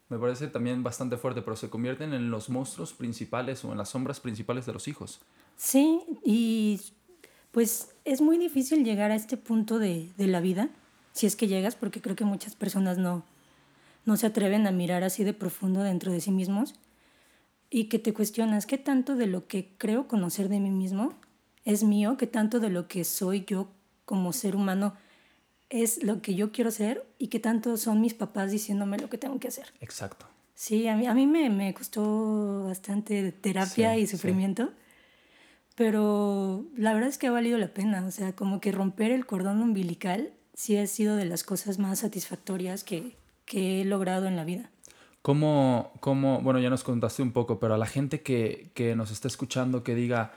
me 0.09 0.17
parece 0.17 0.47
también 0.47 0.81
bastante 0.81 1.17
fuerte, 1.17 1.43
pero 1.43 1.55
se 1.55 1.69
convierten 1.69 2.13
en 2.13 2.31
los 2.31 2.49
monstruos 2.49 2.93
principales 2.93 3.63
o 3.63 3.71
en 3.71 3.77
las 3.77 3.89
sombras 3.89 4.19
principales 4.19 4.65
de 4.65 4.73
los 4.73 4.87
hijos. 4.87 5.21
Sí, 5.55 6.01
y 6.25 6.81
pues 7.51 7.89
es 8.05 8.21
muy 8.21 8.39
difícil 8.39 8.83
llegar 8.83 9.11
a 9.11 9.15
este 9.15 9.37
punto 9.37 9.77
de, 9.77 10.09
de 10.17 10.27
la 10.27 10.41
vida, 10.41 10.69
si 11.13 11.27
es 11.27 11.35
que 11.35 11.47
llegas, 11.47 11.75
porque 11.75 12.01
creo 12.01 12.15
que 12.15 12.25
muchas 12.25 12.55
personas 12.55 12.97
no, 12.97 13.23
no 14.09 14.17
se 14.17 14.25
atreven 14.25 14.65
a 14.65 14.71
mirar 14.71 15.03
así 15.03 15.23
de 15.23 15.33
profundo 15.33 15.83
dentro 15.83 16.11
de 16.11 16.19
sí 16.19 16.31
mismos 16.31 16.73
y 17.69 17.85
que 17.85 17.99
te 17.99 18.11
cuestionas 18.11 18.65
qué 18.65 18.79
tanto 18.79 19.15
de 19.15 19.27
lo 19.27 19.47
que 19.47 19.75
creo 19.77 20.07
conocer 20.07 20.49
de 20.49 20.59
mí 20.59 20.71
mismo 20.71 21.13
es 21.63 21.83
mío, 21.83 22.17
qué 22.17 22.25
tanto 22.25 22.59
de 22.59 22.69
lo 22.69 22.87
que 22.87 23.03
soy 23.03 23.45
yo 23.45 23.69
como 24.05 24.33
ser 24.33 24.55
humano 24.55 24.95
es 25.69 26.01
lo 26.01 26.23
que 26.23 26.33
yo 26.33 26.51
quiero 26.51 26.71
ser 26.71 27.05
y 27.19 27.27
qué 27.27 27.39
tanto 27.39 27.77
son 27.77 28.01
mis 28.01 28.15
papás 28.15 28.49
diciéndome 28.49 28.97
lo 28.97 29.11
que 29.11 29.19
tengo 29.19 29.39
que 29.39 29.49
hacer. 29.49 29.71
Exacto. 29.79 30.25
Sí, 30.55 30.87
a 30.87 30.95
mí, 30.95 31.05
a 31.05 31.13
mí 31.13 31.27
me, 31.27 31.51
me 31.51 31.71
costó 31.75 32.63
bastante 32.63 33.31
terapia 33.31 33.95
y 33.95 34.07
sufrimiento, 34.07 34.73
pero 35.75 36.65
la 36.75 36.93
verdad 36.93 37.09
es 37.09 37.19
que 37.19 37.27
ha 37.27 37.31
valido 37.31 37.59
la 37.59 37.75
pena. 37.75 38.03
O 38.07 38.11
sea, 38.11 38.35
como 38.35 38.59
que 38.59 38.71
romper 38.71 39.11
el 39.11 39.27
cordón 39.27 39.61
umbilical 39.61 40.33
sí 40.55 40.75
ha 40.77 40.87
sido 40.87 41.15
de 41.15 41.25
las 41.25 41.43
cosas 41.43 41.77
más 41.77 41.99
satisfactorias 41.99 42.83
que, 42.83 43.18
que 43.49 43.81
he 43.81 43.85
logrado 43.85 44.27
en 44.27 44.37
la 44.37 44.45
vida. 44.45 44.69
¿Cómo, 45.21 45.91
¿Cómo, 45.99 46.39
bueno, 46.39 46.61
ya 46.61 46.69
nos 46.69 46.85
contaste 46.85 47.21
un 47.21 47.33
poco, 47.33 47.59
pero 47.59 47.73
a 47.73 47.77
la 47.77 47.85
gente 47.85 48.21
que, 48.21 48.69
que 48.73 48.95
nos 48.95 49.11
está 49.11 49.27
escuchando 49.27 49.83
que 49.83 49.93
diga, 49.93 50.31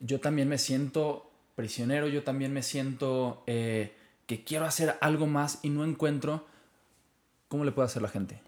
yo 0.00 0.18
también 0.20 0.48
me 0.48 0.56
siento 0.56 1.30
prisionero, 1.54 2.08
yo 2.08 2.22
también 2.22 2.54
me 2.54 2.62
siento... 2.62 3.42
Eh, 3.46 3.92
que 4.26 4.44
quiero 4.44 4.64
hacer 4.64 4.96
algo 5.00 5.26
más 5.26 5.58
y 5.62 5.70
no 5.70 5.84
encuentro, 5.84 6.46
¿cómo 7.48 7.64
le 7.64 7.72
puede 7.72 7.86
hacer 7.86 8.02
la 8.02 8.08
gente? 8.08 8.40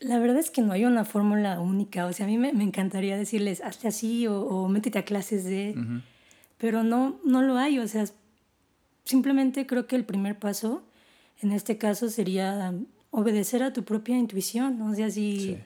La 0.00 0.18
verdad 0.18 0.38
es 0.38 0.50
que 0.50 0.62
no 0.62 0.72
hay 0.72 0.84
una 0.84 1.04
fórmula 1.04 1.60
única. 1.60 2.06
O 2.06 2.12
sea, 2.12 2.26
a 2.26 2.28
mí 2.28 2.38
me, 2.38 2.50
encantaría 2.50 3.16
decirles, 3.16 3.60
hazte 3.62 3.88
así 3.88 4.26
o, 4.28 4.68
métete 4.68 4.98
a 4.98 5.04
clases 5.04 5.44
de... 5.44 5.74
Pero 6.56 6.82
no, 6.82 7.20
no 7.24 7.42
lo 7.42 7.56
hay. 7.56 7.78
O 7.78 7.88
sea, 7.88 8.04
simplemente 9.04 9.66
creo 9.66 9.86
que 9.86 9.96
el 9.96 10.04
primer 10.04 10.38
paso 10.38 10.82
en 11.40 11.52
este 11.52 11.78
caso 11.78 12.08
sería 12.08 12.74
obedecer 13.10 13.62
a 13.62 13.72
tu 13.72 13.84
propia 13.84 14.16
intuición. 14.18 14.80
O 14.82 14.94
sea, 14.94 15.10
si, 15.10 15.58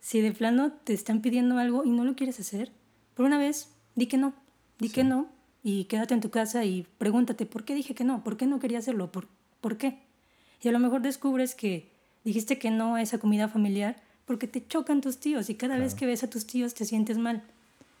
si 0.00 0.20
de 0.20 0.32
plano 0.32 0.72
te 0.72 0.92
están 0.92 1.20
pidiendo 1.20 1.58
algo 1.58 1.84
y 1.84 1.90
no 1.90 2.04
lo 2.04 2.14
quieres 2.14 2.40
hacer, 2.40 2.72
por 3.14 3.26
una 3.26 3.38
vez, 3.38 3.68
di 3.94 4.06
que 4.06 4.16
no. 4.16 4.34
Di 4.78 4.88
que 4.88 5.04
no 5.04 5.28
y 5.62 5.84
quédate 5.84 6.14
en 6.14 6.20
tu 6.20 6.30
casa 6.30 6.64
y 6.64 6.86
pregúntate, 6.98 7.46
¿por 7.46 7.64
qué 7.64 7.74
dije 7.74 7.94
que 7.94 8.04
no? 8.04 8.24
¿Por 8.24 8.36
qué 8.36 8.46
no 8.46 8.58
quería 8.58 8.78
hacerlo? 8.78 9.12
¿Por, 9.12 9.28
¿Por 9.60 9.76
qué? 9.76 9.98
Y 10.60 10.68
a 10.68 10.72
lo 10.72 10.78
mejor 10.78 11.02
descubres 11.02 11.54
que 11.54 11.88
dijiste 12.24 12.58
que 12.58 12.70
no 12.70 12.96
a 12.96 13.02
esa 13.02 13.18
comida 13.18 13.48
familiar 13.48 13.96
porque 14.24 14.46
te 14.46 14.66
chocan 14.66 15.00
tus 15.00 15.18
tíos 15.18 15.50
y 15.50 15.54
cada 15.54 15.78
vez 15.78 15.94
que 15.94 16.06
ves 16.06 16.22
a 16.24 16.30
tus 16.30 16.46
tíos 16.46 16.74
te 16.74 16.84
sientes 16.84 17.18
mal. 17.18 17.42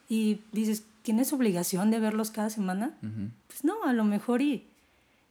Y 0.08 0.40
dices, 0.52 0.84
¿tienes 1.02 1.32
obligación 1.32 1.90
de 1.90 1.98
verlos 1.98 2.30
cada 2.30 2.50
semana? 2.50 2.96
Pues 3.46 3.64
no, 3.64 3.82
a 3.84 3.92
lo 3.92 4.04
mejor 4.04 4.42
y, 4.42 4.66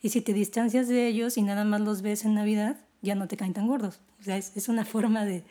y 0.01 0.09
si 0.09 0.21
te 0.21 0.33
distancias 0.33 0.87
de 0.87 1.07
ellos 1.07 1.37
y 1.37 1.41
nada 1.41 1.63
más 1.63 1.81
los 1.81 2.01
ves 2.01 2.25
en 2.25 2.35
Navidad, 2.35 2.77
ya 3.01 3.15
no 3.15 3.27
te 3.27 3.37
caen 3.37 3.53
tan 3.53 3.67
gordos. 3.67 3.99
O 4.19 4.23
sea, 4.23 4.37
es, 4.37 4.55
es 4.55 4.67
una 4.69 4.85
forma 4.85 5.25
de, 5.25 5.43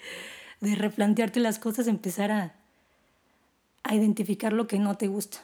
de, 0.60 0.74
replantearte 0.74 1.40
las 1.40 1.58
cosas, 1.58 1.86
empezar 1.86 2.30
a, 2.30 2.54
a, 3.82 3.94
identificar 3.94 4.52
lo 4.52 4.66
que 4.66 4.78
no 4.78 4.96
te 4.96 5.06
gusta. 5.06 5.38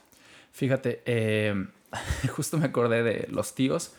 Fíjate, 0.52 1.02
eh, 1.06 1.66
justo 2.30 2.58
me 2.58 2.66
acordé 2.66 3.02
de 3.02 3.26
los 3.30 3.54
tíos 3.54 3.92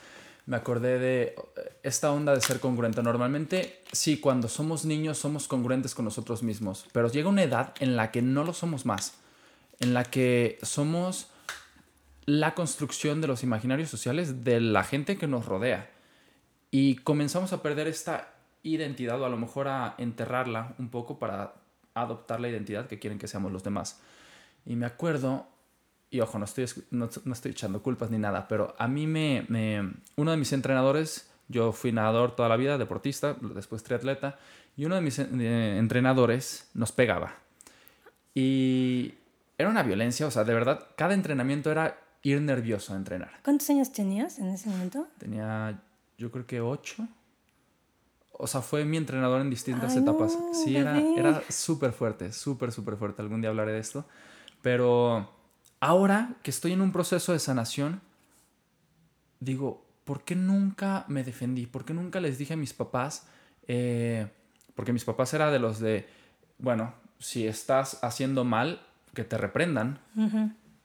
me 0.48 0.56
acordé 0.56 0.98
de 0.98 1.36
esta 1.84 2.12
onda 2.12 2.34
de 2.34 2.40
ser 2.40 2.62
congruente. 2.62 3.04
Normalmente, 3.04 3.84
sí, 3.92 4.18
cuando 4.18 4.48
somos 4.48 4.86
niños 4.86 5.18
somos 5.18 5.46
congruentes 5.48 5.94
con 5.94 6.06
nosotros 6.06 6.42
mismos, 6.42 6.88
pero 6.94 7.12
llega 7.12 7.30
una 7.30 7.44
edad 7.44 7.74
en 7.82 7.98
la 7.98 8.12
que 8.12 8.22
no 8.22 8.46
lo 8.46 8.54
somos 8.54 8.86
más, 8.86 9.16
en 9.82 9.94
la 9.94 10.06
que 10.06 10.58
somos 10.64 11.28
la 12.28 12.54
construcción 12.54 13.22
de 13.22 13.28
los 13.28 13.42
imaginarios 13.42 13.90
sociales 13.90 14.44
de 14.44 14.60
la 14.60 14.84
gente 14.84 15.18
que 15.18 15.28
nos 15.28 15.46
rodea. 15.46 15.90
Y 16.70 16.98
comenzamos 16.98 17.54
a 17.54 17.64
perder 17.64 17.88
esta 17.88 18.34
identidad 18.64 19.20
o 19.22 19.26
a 19.26 19.30
lo 19.30 19.38
mejor 19.38 19.70
a 19.70 19.96
enterrarla 19.98 20.76
un 20.78 20.90
poco 20.90 21.20
para 21.20 21.56
adoptar 21.94 22.42
la 22.42 22.50
identidad 22.50 22.88
que 22.88 23.00
quieren 23.00 23.18
que 23.18 23.30
seamos 23.30 23.54
los 23.54 23.64
demás. 23.64 24.02
Y 24.66 24.76
me 24.76 24.86
acuerdo 24.86 25.48
y 26.10 26.20
ojo, 26.20 26.38
no 26.38 26.46
estoy, 26.46 26.66
no, 26.92 27.10
estoy 27.32 27.52
echando 27.52 27.82
culpas 27.82 28.12
ni 28.12 28.18
nada, 28.18 28.48
pero 28.48 28.76
a 28.78 28.88
mí 28.88 29.08
me, 29.08 29.46
uno 30.16 30.32
de 30.32 30.38
mis 30.38 30.54
entrenadores, 30.54 31.30
yo 31.48 31.72
fui 31.72 31.92
nadador 31.92 32.36
toda 32.36 32.50
la 32.50 32.58
vida, 32.58 32.78
deportista, 32.78 33.36
después 33.42 33.84
triatleta, 33.84 34.38
y 34.76 34.86
uno 34.86 34.96
de 34.96 35.02
mis 35.02 35.20
eh, 35.20 35.78
entrenadores 35.78 36.70
nos 36.74 36.92
pegaba. 36.92 37.36
Y 38.34 39.16
era 39.58 39.70
una 39.70 39.84
violencia, 39.84 40.28
o 40.28 40.32
sea, 40.32 40.44
de 40.44 40.54
verdad, 40.54 40.88
cada 40.96 41.14
entrenamiento 41.14 41.72
era 41.72 41.98
ir 42.24 42.42
nervioso 42.42 42.94
a 42.94 42.98
entrenar. 42.98 43.32
¿Cuántos 43.44 43.70
años 43.70 43.92
tenías 43.92 44.40
en 44.40 44.48
ese 44.48 44.70
momento? 44.70 45.08
Tenía, 45.18 45.82
yo 46.18 46.32
creo 46.32 46.46
que 46.46 46.62
ocho. 46.62 47.08
O 48.32 48.46
sea, 48.46 48.62
fue 48.62 48.86
mi 48.86 48.98
entrenador 48.98 49.42
en 49.42 49.50
distintas 49.50 49.96
etapas. 49.96 50.38
sí, 50.64 50.76
era, 50.76 51.00
era 51.00 51.42
súper 51.50 51.92
fuerte, 51.92 52.32
súper, 52.32 52.72
súper 52.72 52.96
fuerte. 52.98 53.22
Algún 53.22 53.42
día 53.42 53.50
hablaré 53.50 53.72
de 53.72 53.80
esto. 53.80 54.06
Pero 54.62 55.32
ahora 55.80 56.36
que 56.44 56.52
estoy 56.52 56.74
en 56.74 56.82
un 56.82 56.92
proceso 56.92 57.34
de 57.34 57.40
sanación, 57.40 58.02
digo, 59.40 59.86
¿por 60.04 60.24
qué 60.24 60.36
nunca 60.36 61.06
me 61.08 61.24
defendí? 61.24 61.66
¿Por 61.66 61.84
qué 61.84 61.94
nunca 61.94 62.20
les 62.20 62.38
dije 62.38 62.54
a 62.54 62.58
mis 62.58 62.74
papás? 62.74 63.28
Eh, 63.68 64.28
porque 64.76 64.94
mis 64.94 65.04
papás 65.04 65.34
eran 65.34 65.52
de 65.52 65.60
los 65.60 65.80
de, 65.80 66.08
bueno, 66.60 66.94
si 67.20 67.48
estás 67.48 68.04
haciendo 68.04 68.44
mal, 68.44 68.82
que 69.14 69.24
te 69.24 69.38
reprendan, 69.38 70.00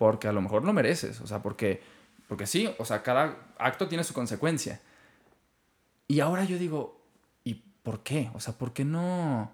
porque 0.02 0.26
a 0.26 0.32
lo 0.32 0.42
mejor 0.42 0.64
lo 0.64 0.73
mereces, 0.73 1.21
o 1.21 1.28
sea, 1.28 1.44
porque, 1.44 1.80
porque 2.26 2.44
sí, 2.44 2.68
o 2.76 2.85
sea, 2.85 3.04
cada 3.04 3.37
acto 3.56 3.87
tiene 3.87 4.02
su 4.02 4.12
consecuencia. 4.12 4.80
Y 6.09 6.18
ahora 6.18 6.42
yo 6.42 6.59
digo, 6.59 7.00
¿y 7.44 7.62
por 7.85 8.02
qué? 8.02 8.28
O 8.35 8.40
sea, 8.40 8.59
¿por 8.59 8.73
qué 8.73 8.85
no? 8.85 9.52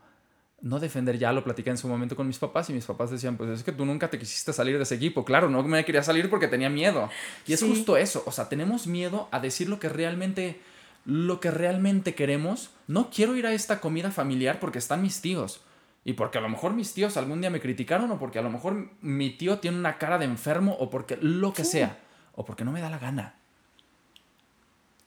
no 0.62 0.80
defender, 0.80 1.18
ya 1.18 1.32
lo 1.32 1.44
platicé 1.44 1.68
en 1.68 1.76
su 1.76 1.86
momento 1.86 2.16
con 2.16 2.26
mis 2.26 2.38
papás 2.38 2.70
y 2.70 2.72
mis 2.72 2.86
papás 2.86 3.10
decían, 3.10 3.36
pues 3.36 3.50
es 3.50 3.62
que 3.62 3.72
tú 3.72 3.84
nunca 3.84 4.08
te 4.08 4.18
quisiste 4.18 4.54
salir 4.54 4.78
de 4.78 4.84
ese 4.84 4.94
equipo, 4.94 5.22
claro, 5.22 5.50
no 5.50 5.62
me 5.62 5.84
quería 5.84 6.02
salir 6.02 6.30
porque 6.30 6.48
tenía 6.48 6.70
miedo. 6.70 7.10
Y 7.46 7.52
es 7.52 7.62
justo 7.62 7.98
eso, 7.98 8.22
o 8.24 8.32
sea, 8.32 8.48
tenemos 8.48 8.86
miedo 8.86 9.28
a 9.30 9.40
decir 9.40 9.68
lo 9.68 9.78
que 9.78 9.90
realmente 9.90 10.62
lo 11.04 11.40
que 11.40 11.50
realmente 11.50 12.14
queremos. 12.14 12.70
No 12.86 13.10
quiero 13.10 13.36
ir 13.36 13.46
a 13.46 13.52
esta 13.52 13.80
comida 13.80 14.10
familiar 14.10 14.60
porque 14.60 14.78
están 14.78 15.02
mis 15.02 15.20
tíos. 15.20 15.60
Y 16.04 16.14
porque 16.14 16.38
a 16.38 16.40
lo 16.40 16.48
mejor 16.48 16.72
mis 16.72 16.94
tíos 16.94 17.16
algún 17.16 17.40
día 17.40 17.50
me 17.50 17.60
criticaron 17.60 18.10
o 18.10 18.18
porque 18.18 18.38
a 18.38 18.42
lo 18.42 18.50
mejor 18.50 18.90
mi 19.00 19.30
tío 19.30 19.58
tiene 19.58 19.78
una 19.78 19.98
cara 19.98 20.18
de 20.18 20.24
enfermo 20.24 20.76
o 20.78 20.90
porque 20.90 21.18
lo 21.20 21.52
que 21.52 21.64
sea. 21.64 21.98
O 22.34 22.44
porque 22.44 22.64
no 22.64 22.72
me 22.72 22.80
da 22.80 22.88
la 22.88 22.98
gana. 22.98 23.34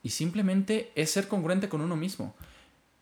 Y 0.04 0.10
simplemente 0.10 0.92
es 0.96 1.12
ser 1.12 1.28
congruente 1.28 1.70
con 1.70 1.82
uno 1.82 1.96
mismo. 1.96 2.36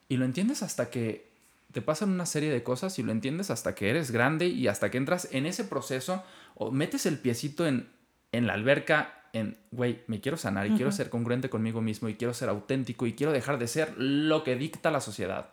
Y 0.08 0.18
lo 0.18 0.26
entiendes 0.26 0.64
hasta 0.64 0.90
que 0.90 1.30
te 1.72 1.82
pasan 1.82 2.10
una 2.10 2.26
serie 2.26 2.52
de 2.52 2.64
cosas 2.64 2.98
y 3.00 3.04
lo 3.04 3.12
entiendes 3.12 3.52
hasta 3.52 3.76
que 3.76 3.90
eres 3.90 4.12
grande 4.12 4.48
y 4.48 4.68
hasta 4.68 4.90
que 4.90 4.98
entras 4.98 5.28
en 5.32 5.46
ese 5.46 5.64
proceso 5.64 6.24
o 6.56 6.72
metes 6.72 7.06
el 7.06 7.20
piecito 7.20 7.68
en, 7.68 7.90
en 8.32 8.48
la 8.48 8.54
alberca 8.54 9.20
en, 9.34 9.58
güey, 9.72 10.02
me 10.08 10.22
quiero 10.22 10.38
sanar 10.38 10.68
y 10.68 10.72
quiero 10.72 10.92
ser 10.92 11.10
congruente 11.10 11.50
conmigo 11.50 11.82
mismo 11.82 12.10
y 12.10 12.16
quiero 12.16 12.34
ser 12.34 12.50
auténtico 12.50 13.06
y 13.06 13.14
quiero 13.14 13.32
dejar 13.32 13.60
de 13.60 13.68
ser 13.68 13.94
lo 13.98 14.44
que 14.44 14.56
dicta 14.56 14.90
la 14.90 15.02
sociedad. 15.02 15.50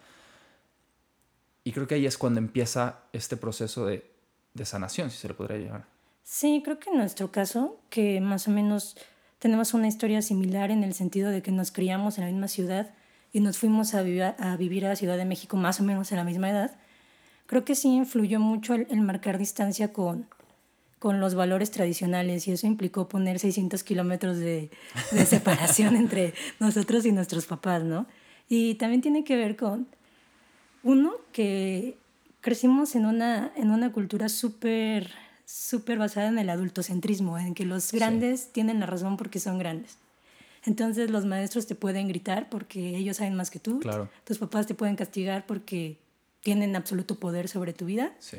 Y 1.67 1.73
creo 1.73 1.89
que 1.89 1.97
ahí 1.97 2.07
es 2.07 2.17
cuando 2.17 2.39
empieza 2.39 3.01
este 3.13 3.37
proceso 3.37 3.87
de, 3.87 4.09
de 4.55 4.65
sanación, 4.65 5.11
si 5.11 5.19
se 5.19 5.27
le 5.27 5.35
podría 5.35 5.59
llamar. 5.59 5.85
Sí, 6.23 6.63
creo 6.65 6.79
que 6.79 6.91
en 6.91 6.99
nuestro 6.99 7.33
caso, 7.33 7.81
que 7.91 8.21
más 8.21 8.47
o 8.47 8.53
menos 8.53 8.97
tenemos 9.41 9.75
una 9.75 9.89
historia 9.89 10.23
similar 10.23 10.71
en 10.71 10.85
el 10.85 10.95
sentido 10.95 11.29
de 11.31 11.43
que 11.43 11.51
nos 11.51 11.73
criamos 11.73 12.19
en 12.19 12.25
la 12.25 12.31
misma 12.31 12.47
ciudad, 12.47 12.95
y 13.33 13.41
nos 13.41 13.59
fuimos 13.59 13.95
a, 13.95 14.03
vivir 14.03 14.23
a, 14.23 14.57
vivir 14.57 14.87
a 14.87 14.91
la 14.91 14.97
Ciudad 14.97 15.17
de 15.17 15.25
México 15.25 15.57
más 15.57 15.81
o 15.81 15.83
menos 15.83 16.13
a 16.13 16.17
la 16.17 16.23
misma 16.23 16.51
edad, 16.51 16.71
creo 17.47 17.65
que 17.65 17.75
sí 17.75 17.89
influyó 17.89 18.39
mucho 18.39 18.75
el, 18.75 19.01
marcar 19.01 19.37
distancia 19.37 19.93
con, 19.93 20.29
con 21.01 21.19
los 21.19 21.35
valores 21.35 21.73
tradicionales 21.73 22.47
y 22.47 22.53
eso 22.53 22.69
implicó 22.69 23.09
poner 23.09 23.41
600 23.41 23.83
kilómetros 23.83 24.39
de, 24.39 24.71
de 25.11 25.27
separación 25.27 25.97
entre 25.97 26.33
nosotros 26.61 27.05
y 27.07 27.11
nuestros 27.11 27.47
papás, 27.47 27.83
¿no? 27.83 28.07
Y 28.49 28.77
también 28.77 29.03
tiene 29.03 29.25
que 29.25 29.35
ver 29.35 29.57
con, 29.57 29.89
uno, 30.87 31.15
que 31.33 31.97
crecimos 32.41 32.95
en 32.95 33.07
una, 33.07 33.53
en 33.57 33.71
una 33.71 33.93
cultura 33.93 34.29
súper 34.29 35.11
súper 35.47 35.99
basada 35.99 36.29
en 36.29 36.39
el 36.39 36.51
adultocentrismo, 36.51 37.39
en 37.39 37.55
que 37.55 37.65
los 37.65 37.93
grandes 37.93 38.53
tienen 38.53 38.81
la 38.81 38.87
razón 38.87 39.17
porque 39.17 39.39
son 39.39 39.59
grandes. 39.59 39.97
Entonces 40.65 41.11
los 41.11 41.25
maestros 41.25 41.67
te 41.67 41.77
pueden 41.77 42.09
gritar 42.09 42.49
porque 42.49 42.97
ellos 42.97 43.19
saben 43.19 43.37
más 43.37 43.51
que 43.51 43.61
tú. 43.61 43.79
Claro. 43.79 44.11
Tus 44.25 44.39
papás 44.39 44.67
te 44.67 44.75
pueden 44.75 44.97
castigar 44.97 45.47
porque 45.47 45.99
tienen 46.41 46.75
absoluto 46.75 47.15
poder 47.15 47.49
sobre 47.49 47.73
tu 47.73 47.87
vida. 47.87 48.13
Sí. 48.19 48.39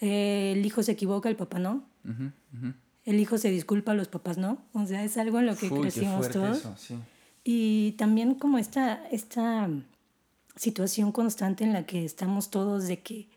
Eh, 0.00 0.52
el 0.54 0.66
hijo 0.66 0.82
se 0.82 0.92
equivoca, 0.92 1.30
el 1.30 1.36
papá 1.36 1.58
no. 1.58 1.82
El 3.06 3.20
hijo 3.20 3.38
se 3.38 3.50
disculpa, 3.50 3.94
los 3.94 4.08
papás 4.08 4.36
no. 4.36 4.58
O 4.74 4.86
sea, 4.86 5.02
es 5.02 5.16
algo 5.16 5.38
en 5.38 5.46
lo 5.46 5.56
que 5.56 5.70
crecimos 5.70 6.28
todos. 6.28 6.58
Eso, 6.58 6.74
sí. 6.76 6.96
Y 7.42 7.92
también 7.92 8.34
como 8.34 8.58
esta, 8.58 9.06
esta 9.10 9.68
situación 10.56 11.12
constante 11.12 11.64
en 11.64 11.72
la 11.72 11.84
que 11.84 12.04
estamos 12.04 12.50
todos 12.50 12.86
de 12.86 13.00
que 13.00 13.28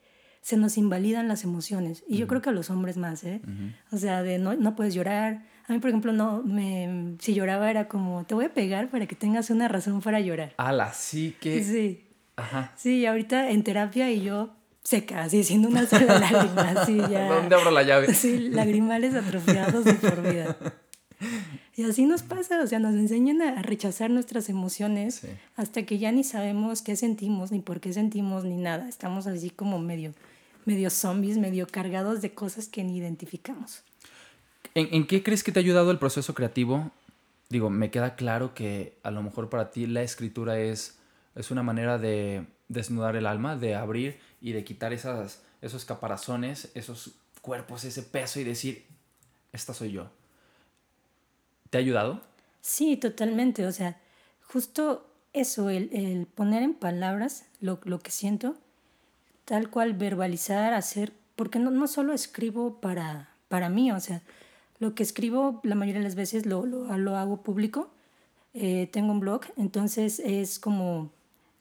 se 0.42 0.56
nos 0.56 0.78
invalidan 0.78 1.28
las 1.28 1.44
emociones. 1.44 2.04
Y 2.08 2.18
yo 2.18 2.28
creo 2.28 2.42
que 2.42 2.50
a 2.50 2.54
los 2.54 2.70
hombres 2.70 2.98
más, 2.98 3.24
¿eh? 3.24 3.42
O 3.92 3.98
sea, 3.98 4.24
de 4.24 4.38
no, 4.40 4.56
no 4.56 4.76
puedes 4.76 4.94
llorar, 4.94 5.44
a 5.68 5.74
mí, 5.74 5.80
por 5.80 5.90
ejemplo, 5.90 6.14
no, 6.14 6.42
me, 6.44 7.16
si 7.20 7.34
lloraba 7.34 7.70
era 7.70 7.90
como, 7.90 8.24
te 8.26 8.34
voy 8.34 8.46
a 8.46 8.54
pegar 8.54 8.90
para 8.90 9.06
que 9.06 9.16
tengas 9.16 9.50
una 9.50 9.68
razón 9.68 10.02
para 10.02 10.22
llorar. 10.22 10.54
Ala, 10.56 10.94
sí 10.94 11.36
que... 11.42 11.62
Sí. 11.62 12.06
Ajá. 12.38 12.72
Sí, 12.78 13.06
ahorita 13.06 13.50
en 13.50 13.64
terapia 13.64 14.10
y 14.10 14.22
yo 14.22 14.54
seca, 14.82 15.24
así, 15.24 15.44
siendo 15.44 15.68
una 15.68 15.86
sola 15.86 16.20
lágrima, 16.32 16.70
así 16.70 16.96
ya... 16.96 17.28
¿Dónde 17.28 17.56
abro 17.56 17.72
la 17.72 17.84
llave? 17.84 18.14
Sí, 18.14 18.40
lagrimales 18.50 19.14
atrofiados 19.14 19.84
de 19.84 19.94
por 19.96 20.22
vida. 20.22 20.56
Y 21.78 21.84
así 21.84 22.08
nos 22.08 22.24
pasa, 22.24 22.60
o 22.64 22.66
sea, 22.66 22.80
nos 22.80 22.96
enseñan 22.96 23.40
a 23.44 23.62
rechazar 23.62 24.10
nuestras 24.10 24.50
emociones 24.50 25.22
hasta 25.56 25.84
que 25.84 26.00
ya 26.00 26.12
ni 26.12 26.24
sabemos 26.24 26.82
qué 26.82 26.96
sentimos, 26.96 27.52
ni 27.52 27.60
por 27.60 27.80
qué 27.80 27.94
sentimos, 27.94 28.46
ni 28.46 28.58
nada. 28.58 28.90
Estamos 28.90 29.28
así 29.28 29.52
como 29.52 29.78
medio, 29.78 30.12
medio 30.66 30.90
zombies, 30.90 31.38
medio 31.38 31.68
cargados 31.68 32.20
de 32.22 32.32
cosas 32.32 32.68
que 32.68 32.84
ni 32.84 32.98
identificamos. 32.98 33.84
¿En, 34.74 35.06
qué 35.06 35.22
crees 35.22 35.44
que 35.44 35.52
te 35.52 35.60
ha 35.60 35.62
ayudado 35.62 35.92
el 35.92 36.00
proceso 36.00 36.34
creativo? 36.34 36.90
Digo, 37.50 37.70
me 37.70 37.92
queda 37.92 38.16
claro 38.16 38.56
que 38.56 38.98
a 39.04 39.12
lo 39.12 39.22
mejor 39.22 39.52
para 39.52 39.70
ti 39.70 39.86
la 39.86 40.02
escritura 40.02 40.60
es, 40.60 40.98
es 41.36 41.52
una 41.52 41.62
manera 41.62 42.00
de 42.00 42.48
desnudar 42.70 43.16
el 43.16 43.28
alma, 43.28 43.56
de 43.56 43.76
abrir 43.76 44.20
y 44.42 44.54
de 44.54 44.64
quitar 44.64 44.94
esas, 44.94 45.44
esos 45.62 45.86
caparazones, 45.86 46.72
esos 46.74 47.12
cuerpos, 47.44 47.84
ese 47.84 48.02
peso 48.02 48.40
y 48.40 48.44
decir, 48.46 48.84
esta 49.54 49.76
soy 49.76 49.92
yo. 49.92 50.10
¿Te 51.70 51.78
ha 51.78 51.82
ayudado? 51.82 52.22
Sí, 52.62 52.98
totalmente. 52.98 53.66
O 53.66 53.72
sea, 53.72 54.00
justo 54.46 55.06
eso, 55.34 55.70
el, 55.70 56.28
poner 56.36 56.64
en 56.64 56.74
palabras 56.74 57.46
lo, 57.62 57.80
que 57.80 58.12
siento, 58.12 58.56
tal 59.46 59.70
cual 59.70 59.94
verbalizar, 59.94 60.74
hacer, 60.74 61.14
porque 61.36 61.60
no, 61.60 61.72
no 61.72 61.88
solo 61.88 62.14
escribo 62.14 62.82
para, 62.82 63.30
para 63.48 63.70
mí, 63.70 63.92
o 63.92 64.00
sea, 64.00 64.22
lo 64.80 64.96
que 64.96 65.04
escribo 65.04 65.60
la 65.64 65.76
mayoría 65.76 66.00
de 66.00 66.06
las 66.06 66.16
veces 66.16 66.46
lo, 66.46 66.66
lo, 66.66 66.96
lo 66.98 67.16
hago 67.16 67.42
público. 67.42 67.90
Eh, 68.54 68.90
tengo 68.92 69.12
un 69.12 69.20
blog, 69.20 69.42
entonces 69.56 70.20
es 70.20 70.60
como, 70.60 71.12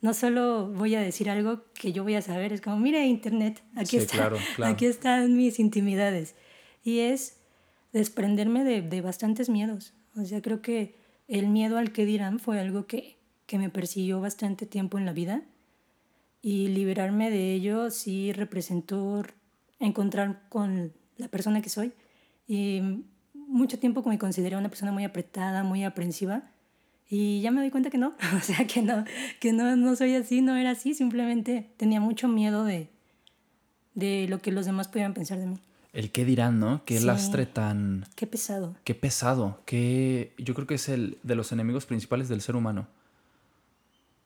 no 0.01 0.15
solo 0.15 0.69
voy 0.69 0.95
a 0.95 1.01
decir 1.01 1.29
algo 1.29 1.63
que 1.75 1.93
yo 1.93 2.03
voy 2.03 2.15
a 2.15 2.23
saber, 2.23 2.53
es 2.53 2.61
como, 2.61 2.79
mira 2.79 3.05
internet, 3.05 3.63
aquí, 3.75 3.99
está, 3.99 4.33
aquí 4.65 4.87
están 4.87 5.37
mis 5.37 5.59
intimidades. 5.59 6.35
Y 6.85 7.01
es 7.01 7.36
desprenderme 7.93 8.65
de, 8.65 8.83
de, 8.83 9.01
bastantes 9.01 9.49
miedos. 9.49 9.95
O 10.17 10.25
sea, 10.25 10.43
creo 10.43 10.63
que 10.63 10.97
el 11.29 11.49
miedo 11.49 11.79
al 11.79 11.93
que 11.93 12.07
dirán 12.07 12.39
fue 12.39 12.61
algo 12.61 12.87
que, 12.87 13.19
que 13.47 13.59
me 13.59 13.71
persiguió 13.71 14.21
bastante 14.21 14.67
tiempo 14.67 14.99
en 14.99 15.07
la 15.07 15.13
vida. 15.13 15.43
y 16.43 16.69
liberarme 16.69 17.31
de 17.31 17.55
ello 17.55 17.91
sí 17.91 18.33
representó 18.33 19.25
encontrar 19.81 20.49
con 20.49 20.93
la 21.17 21.29
persona 21.29 21.61
que 21.63 21.71
soy. 21.71 21.93
Y 22.47 23.05
mucho 23.35 23.79
tiempo 23.79 24.03
me 24.05 24.19
consideré 24.19 24.57
una 24.57 24.69
persona 24.69 24.93
muy 24.93 25.05
apretada, 25.05 25.65
muy 25.65 25.85
aprensiva. 25.85 26.51
Y 27.09 27.41
ya 27.41 27.51
me 27.51 27.61
doy 27.61 27.71
cuenta 27.71 27.91
que 27.91 27.99
no, 27.99 28.15
o 28.37 28.41
sea, 28.41 28.67
que 28.67 28.83
no, 28.83 29.05
que 29.41 29.53
no, 29.53 29.77
no 29.77 29.97
soy 29.97 30.15
así, 30.15 30.41
no 30.41 30.57
era 30.57 30.71
así, 30.71 30.95
simplemente 30.95 31.71
tenía 31.77 32.01
mucho 32.01 32.29
miedo 32.29 32.65
de, 32.65 32.91
de 33.95 34.27
lo 34.29 34.41
que 34.41 34.53
los 34.53 34.67
demás 34.67 34.89
pudieran 34.89 35.15
pensar 35.15 35.39
de 35.39 35.47
mí. 35.47 35.57
El 35.97 36.13
qué 36.13 36.27
dirán, 36.27 36.61
¿no? 36.61 36.83
Qué 36.85 37.01
lastre 37.01 37.47
tan... 37.47 38.05
Qué 38.17 38.27
pesado. 38.27 38.77
Qué 38.85 38.95
pesado, 38.95 39.63
que 39.65 40.35
yo 40.37 40.53
creo 40.53 40.67
que 40.67 40.75
es 40.75 40.91
el 40.91 41.17
de 41.23 41.35
los 41.35 41.53
enemigos 41.53 41.87
principales 41.87 42.29
del 42.29 42.43
ser 42.43 42.55
humano. 42.55 42.87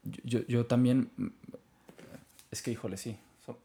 Yo, 0.02 0.40
yo, 0.48 0.66
también... 0.66 1.12
Es 2.50 2.60
que, 2.60 2.72
híjole, 2.72 2.96
sí, 2.96 3.16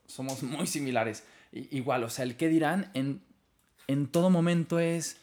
somos 0.06 0.44
muy 0.44 0.68
similares. 0.68 1.24
igual, 1.52 2.04
o 2.04 2.12
sea, 2.12 2.26
el 2.26 2.38
qué 2.38 2.48
dirán 2.48 2.92
en, 2.94 3.22
en 3.88 4.06
todo 4.06 4.30
momento 4.30 4.78
es 4.78 5.18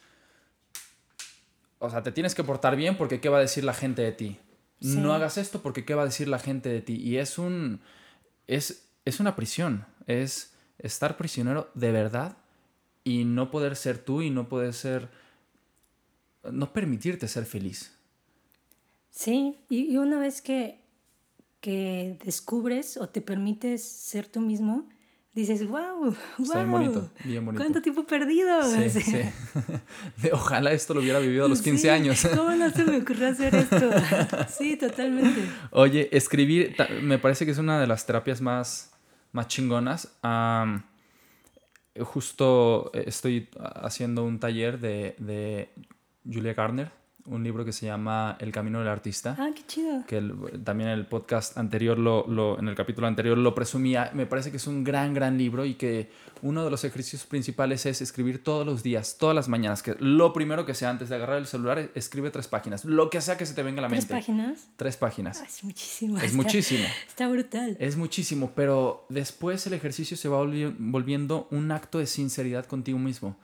o 1.79 1.89
sea, 1.89 2.03
te 2.03 2.11
tienes 2.11 2.35
que 2.35 2.43
portar 2.43 2.75
bien 2.75 2.97
porque 2.97 3.21
qué 3.21 3.29
va 3.29 3.37
a 3.37 3.41
decir 3.41 3.63
la 3.63 3.73
gente 3.73 4.01
de 4.01 4.11
ti. 4.11 4.39
No 4.81 5.13
hagas 5.13 5.37
esto 5.37 5.61
porque 5.61 5.85
qué 5.85 5.95
va 5.95 6.01
a 6.01 6.05
decir 6.05 6.27
la 6.27 6.39
gente 6.39 6.67
de 6.67 6.81
ti. 6.81 6.95
Y 6.95 7.15
es 7.15 7.37
un. 7.37 7.79
Es, 8.47 8.89
es 9.05 9.21
una 9.21 9.37
prisión. 9.37 9.85
Es 10.05 10.53
estar 10.79 11.15
prisionero 11.15 11.71
de 11.75 11.93
verdad 11.93 12.37
y 13.03 13.25
no 13.25 13.51
poder 13.51 13.75
ser 13.75 13.97
tú 13.97 14.21
y 14.21 14.29
no 14.29 14.47
poder 14.47 14.73
ser. 14.73 15.09
No 16.51 16.73
permitirte 16.73 17.27
ser 17.27 17.45
feliz. 17.45 17.91
Sí, 19.09 19.59
y, 19.69 19.95
una 19.97 20.19
vez 20.19 20.41
que, 20.41 20.79
que 21.61 22.17
descubres 22.25 22.97
o 22.97 23.07
te 23.07 23.21
permites 23.21 23.83
ser 23.83 24.25
tú 24.27 24.41
mismo, 24.41 24.89
dices, 25.33 25.67
wow, 25.67 26.15
wow. 26.39 26.53
bien 26.53 26.71
bonito, 26.71 27.09
bien 27.23 27.45
bonito. 27.45 27.63
¿Cuánto 27.63 27.81
tiempo 27.81 28.05
perdido? 28.05 28.63
Sí, 28.63 28.89
sí. 29.01 29.21
Ojalá 30.31 30.71
esto 30.71 30.93
lo 30.93 31.01
hubiera 31.01 31.19
vivido 31.19 31.45
a 31.45 31.47
los 31.49 31.61
15 31.61 31.91
años. 31.91 32.27
¿Cómo 32.35 32.51
no 32.51 32.69
se 32.71 32.83
me 32.83 32.97
ocurrió 32.97 33.27
hacer 33.27 33.53
esto? 33.55 33.91
Sí, 34.49 34.75
totalmente. 34.77 35.41
Oye, 35.71 36.09
escribir 36.11 36.75
me 37.01 37.19
parece 37.19 37.45
que 37.45 37.51
es 37.51 37.57
una 37.57 37.79
de 37.79 37.87
las 37.87 38.05
terapias 38.05 38.41
más, 38.41 38.91
más 39.31 39.47
chingonas. 39.47 40.11
Justo 41.99 42.91
estoy 42.93 43.49
haciendo 43.59 44.23
un 44.23 44.39
taller 44.39 44.79
de, 44.79 45.15
de 45.19 45.69
Julia 46.25 46.53
Garner 46.53 47.02
un 47.25 47.43
libro 47.43 47.63
que 47.63 47.71
se 47.71 47.85
llama 47.85 48.35
El 48.39 48.51
Camino 48.51 48.79
del 48.79 48.87
Artista. 48.87 49.35
Ah, 49.39 49.49
qué 49.55 49.63
chido. 49.65 50.05
Que 50.05 50.21
también 50.63 50.89
en 50.89 50.99
el 50.99 51.05
podcast 51.05 51.57
anterior, 51.57 51.97
lo, 51.97 52.27
lo, 52.27 52.59
en 52.59 52.67
el 52.67 52.75
capítulo 52.75 53.07
anterior 53.07 53.37
lo 53.37 53.55
presumía. 53.55 54.11
Me 54.13 54.25
parece 54.25 54.51
que 54.51 54.57
es 54.57 54.67
un 54.67 54.83
gran, 54.83 55.13
gran 55.13 55.37
libro 55.37 55.65
y 55.65 55.75
que 55.75 56.09
uno 56.41 56.65
de 56.65 56.69
los 56.69 56.83
ejercicios 56.83 57.25
principales 57.25 57.85
es 57.85 58.01
escribir 58.01 58.43
todos 58.43 58.65
los 58.65 58.83
días, 58.83 59.17
todas 59.17 59.35
las 59.35 59.47
mañanas. 59.47 59.81
Que 59.81 59.95
lo 59.99 60.33
primero 60.33 60.65
que 60.65 60.73
sea 60.73 60.89
antes 60.89 61.09
de 61.09 61.15
agarrar 61.15 61.37
el 61.37 61.47
celular, 61.47 61.89
escribe 61.95 62.29
tres 62.29 62.47
páginas. 62.47 62.83
Lo 62.83 63.09
que 63.09 63.21
sea 63.21 63.37
que 63.37 63.45
se 63.45 63.53
te 63.53 63.63
venga 63.63 63.79
a 63.79 63.83
la 63.83 63.89
mente. 63.89 64.05
¿Tres 64.05 64.19
páginas? 64.19 64.67
Tres 64.75 64.97
páginas. 64.97 65.39
Ah, 65.41 65.45
es 65.47 65.63
muchísimo. 65.63 66.17
Es 66.19 66.33
muchísimo. 66.33 66.85
Está 67.07 67.29
brutal. 67.29 67.77
Es 67.79 67.95
muchísimo, 67.95 68.51
pero 68.53 69.05
después 69.07 69.65
el 69.65 69.73
ejercicio 69.73 70.17
se 70.17 70.27
va 70.27 70.39
volviendo 70.39 71.47
un 71.51 71.71
acto 71.71 71.99
de 71.99 72.07
sinceridad 72.07 72.65
contigo 72.65 72.99
mismo. 72.99 73.37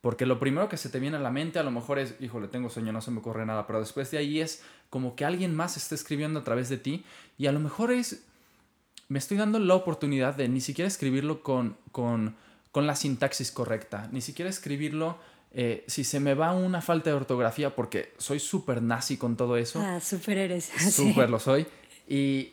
Porque 0.00 0.26
lo 0.26 0.38
primero 0.38 0.68
que 0.68 0.76
se 0.76 0.88
te 0.88 1.00
viene 1.00 1.16
a 1.16 1.20
la 1.20 1.30
mente 1.30 1.58
a 1.58 1.62
lo 1.62 1.70
mejor 1.70 1.98
es, 1.98 2.14
híjole, 2.20 2.48
tengo 2.48 2.70
sueño, 2.70 2.92
no 2.92 3.00
se 3.00 3.10
me 3.10 3.18
ocurre 3.18 3.44
nada, 3.46 3.66
pero 3.66 3.80
después 3.80 4.10
de 4.10 4.18
ahí 4.18 4.40
es 4.40 4.62
como 4.90 5.16
que 5.16 5.24
alguien 5.24 5.54
más 5.54 5.76
está 5.76 5.94
escribiendo 5.94 6.40
a 6.40 6.44
través 6.44 6.68
de 6.68 6.78
ti 6.78 7.04
y 7.38 7.46
a 7.46 7.52
lo 7.52 7.60
mejor 7.60 7.90
es, 7.90 8.24
me 9.08 9.18
estoy 9.18 9.36
dando 9.36 9.58
la 9.58 9.74
oportunidad 9.74 10.34
de 10.34 10.48
ni 10.48 10.60
siquiera 10.60 10.86
escribirlo 10.86 11.42
con, 11.42 11.76
con, 11.92 12.36
con 12.70 12.86
la 12.86 12.94
sintaxis 12.94 13.50
correcta, 13.50 14.08
ni 14.12 14.20
siquiera 14.20 14.48
escribirlo 14.48 15.18
eh, 15.58 15.84
si 15.86 16.04
se 16.04 16.20
me 16.20 16.34
va 16.34 16.52
una 16.52 16.82
falta 16.82 17.08
de 17.08 17.16
ortografía, 17.16 17.74
porque 17.74 18.12
soy 18.18 18.40
súper 18.40 18.82
nazi 18.82 19.16
con 19.16 19.36
todo 19.36 19.56
eso. 19.56 19.80
Ah, 19.80 20.00
súper 20.00 20.36
eres. 20.36 20.70
Súper 20.92 21.30
lo 21.30 21.38
soy. 21.38 21.66
Y, 22.06 22.52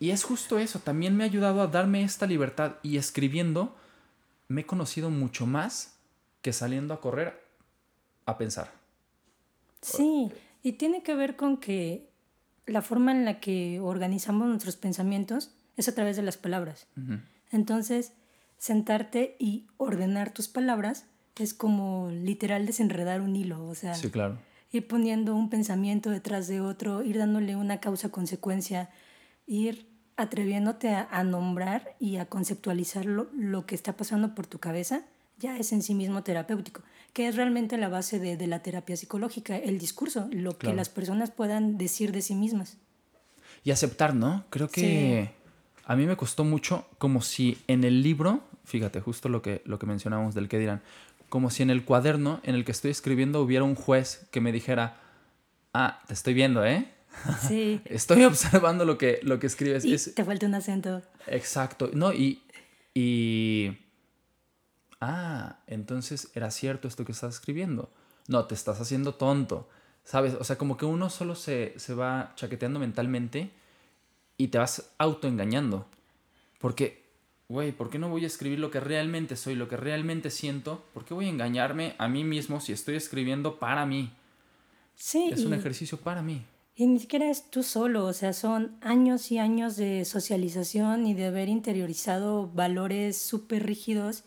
y 0.00 0.10
es 0.10 0.24
justo 0.24 0.58
eso, 0.58 0.80
también 0.80 1.16
me 1.16 1.22
ha 1.22 1.26
ayudado 1.26 1.62
a 1.62 1.68
darme 1.68 2.02
esta 2.02 2.26
libertad 2.26 2.72
y 2.82 2.96
escribiendo 2.96 3.76
me 4.48 4.62
he 4.62 4.66
conocido 4.66 5.08
mucho 5.08 5.46
más 5.46 5.91
que 6.42 6.52
saliendo 6.52 6.92
a 6.92 7.00
correr 7.00 7.40
a 8.26 8.36
pensar. 8.36 8.70
Sí, 9.80 10.30
y 10.62 10.72
tiene 10.72 11.02
que 11.02 11.14
ver 11.14 11.36
con 11.36 11.56
que 11.56 12.10
la 12.66 12.82
forma 12.82 13.12
en 13.12 13.24
la 13.24 13.40
que 13.40 13.80
organizamos 13.80 14.48
nuestros 14.48 14.76
pensamientos 14.76 15.54
es 15.76 15.88
a 15.88 15.94
través 15.94 16.16
de 16.16 16.22
las 16.22 16.36
palabras. 16.36 16.86
Entonces, 17.50 18.12
sentarte 18.58 19.36
y 19.38 19.66
ordenar 19.76 20.32
tus 20.32 20.48
palabras 20.48 21.06
es 21.36 21.54
como 21.54 22.10
literal 22.10 22.66
desenredar 22.66 23.20
un 23.20 23.34
hilo, 23.34 23.66
o 23.66 23.74
sea, 23.74 23.94
sí, 23.94 24.10
claro. 24.10 24.38
ir 24.70 24.86
poniendo 24.86 25.34
un 25.34 25.48
pensamiento 25.48 26.10
detrás 26.10 26.46
de 26.46 26.60
otro, 26.60 27.02
ir 27.02 27.18
dándole 27.18 27.56
una 27.56 27.80
causa-consecuencia, 27.80 28.90
ir 29.46 29.88
atreviéndote 30.16 30.90
a, 30.90 31.24
nombrar 31.24 31.96
y 31.98 32.16
a 32.16 32.26
conceptualizar 32.26 33.06
lo 33.06 33.66
que 33.66 33.74
está 33.74 33.96
pasando 33.96 34.34
por 34.34 34.46
tu 34.46 34.58
cabeza 34.58 35.04
ya 35.38 35.58
es 35.58 35.72
en 35.72 35.82
sí 35.82 35.94
mismo 35.94 36.22
terapéutico, 36.22 36.82
que 37.12 37.28
es 37.28 37.36
realmente 37.36 37.76
la 37.76 37.88
base 37.88 38.18
de, 38.18 38.46
la 38.46 38.60
terapia 38.60 38.96
psicológica, 38.96 39.56
el 39.56 39.78
discurso, 39.78 40.28
lo 40.32 40.56
que 40.58 40.72
las 40.72 40.88
personas 40.88 41.30
puedan 41.30 41.78
decir 41.78 42.12
de 42.12 42.22
sí 42.22 42.34
mismas. 42.34 42.78
Y 43.64 43.70
aceptar, 43.70 44.14
¿no? 44.14 44.44
Creo 44.50 44.68
que 44.68 45.30
a 45.84 45.96
mí 45.96 46.06
me 46.06 46.16
costó 46.16 46.44
mucho 46.44 46.86
como 46.98 47.22
si 47.22 47.58
en 47.66 47.84
el 47.84 48.02
libro, 48.02 48.42
fíjate, 48.64 49.00
justo 49.00 49.28
lo 49.28 49.42
que, 49.42 49.62
lo 49.64 49.78
que 49.78 49.86
mencionábamos 49.86 50.34
del 50.34 50.48
que 50.48 50.58
dirán, 50.58 50.82
como 51.28 51.50
si 51.50 51.62
en 51.62 51.70
el 51.70 51.84
cuaderno 51.84 52.40
en 52.44 52.54
el 52.54 52.64
que 52.64 52.72
estoy 52.72 52.90
escribiendo 52.90 53.40
hubiera 53.40 53.64
un 53.64 53.74
juez 53.74 54.26
que 54.30 54.40
me 54.40 54.52
dijera, 54.52 55.00
ah, 55.72 56.02
te 56.06 56.14
estoy 56.14 56.34
viendo, 56.34 56.64
¿eh? 56.64 56.88
Sí. 57.48 57.80
estoy 57.84 58.24
observando 58.24 58.84
lo 58.84 58.96
que, 58.98 59.20
lo 59.22 59.38
que 59.38 59.46
escribes. 59.46 59.84
Y 59.84 59.96
te 60.12 60.24
falta 60.24 60.46
un 60.46 60.54
acento. 60.54 61.02
Exacto. 61.26 61.90
No, 61.92 62.12
y, 62.12 62.42
y 62.94 63.78
ah, 65.02 65.58
entonces 65.66 66.30
era 66.34 66.50
cierto 66.50 66.88
esto 66.88 67.04
que 67.04 67.12
estás 67.12 67.34
escribiendo. 67.34 67.90
No, 68.28 68.46
te 68.46 68.54
estás 68.54 68.80
haciendo 68.80 69.16
tonto. 69.16 69.68
¿Sabes? 70.04 70.34
O 70.34 70.44
sea, 70.44 70.56
como 70.56 70.76
que 70.76 70.86
uno 70.86 71.10
solo 71.10 71.34
se, 71.34 71.74
se 71.76 71.94
va 71.94 72.32
chaqueteando 72.36 72.80
mentalmente 72.80 73.50
y 74.36 74.48
te 74.48 74.58
vas 74.58 74.90
autoengañando. 74.98 75.86
Porque, 76.58 77.04
güey, 77.48 77.72
¿por 77.72 77.90
qué 77.90 77.98
no 77.98 78.08
voy 78.08 78.24
a 78.24 78.28
escribir 78.28 78.60
lo 78.60 78.70
que 78.70 78.80
realmente 78.80 79.36
soy, 79.36 79.56
lo 79.56 79.68
que 79.68 79.76
realmente 79.76 80.30
siento? 80.30 80.84
¿Por 80.94 81.04
qué 81.04 81.14
voy 81.14 81.26
a 81.26 81.30
engañarme 81.30 81.94
a 81.98 82.08
mí 82.08 82.24
mismo 82.24 82.60
si 82.60 82.72
estoy 82.72 82.94
escribiendo 82.94 83.58
para 83.58 83.84
mí? 83.84 84.12
Sí. 84.94 85.30
Es 85.32 85.44
un 85.44 85.54
ejercicio 85.54 85.98
para 85.98 86.22
mí. 86.22 86.44
Y 86.74 86.86
ni 86.86 87.00
siquiera 87.00 87.28
es 87.28 87.50
tú 87.50 87.62
solo, 87.62 88.06
o 88.06 88.12
sea, 88.12 88.32
son 88.32 88.76
años 88.80 89.30
y 89.30 89.38
años 89.38 89.76
de 89.76 90.04
socialización 90.04 91.06
y 91.06 91.14
de 91.14 91.26
haber 91.26 91.48
interiorizado 91.48 92.48
valores 92.48 93.18
súper 93.18 93.66
rígidos 93.66 94.24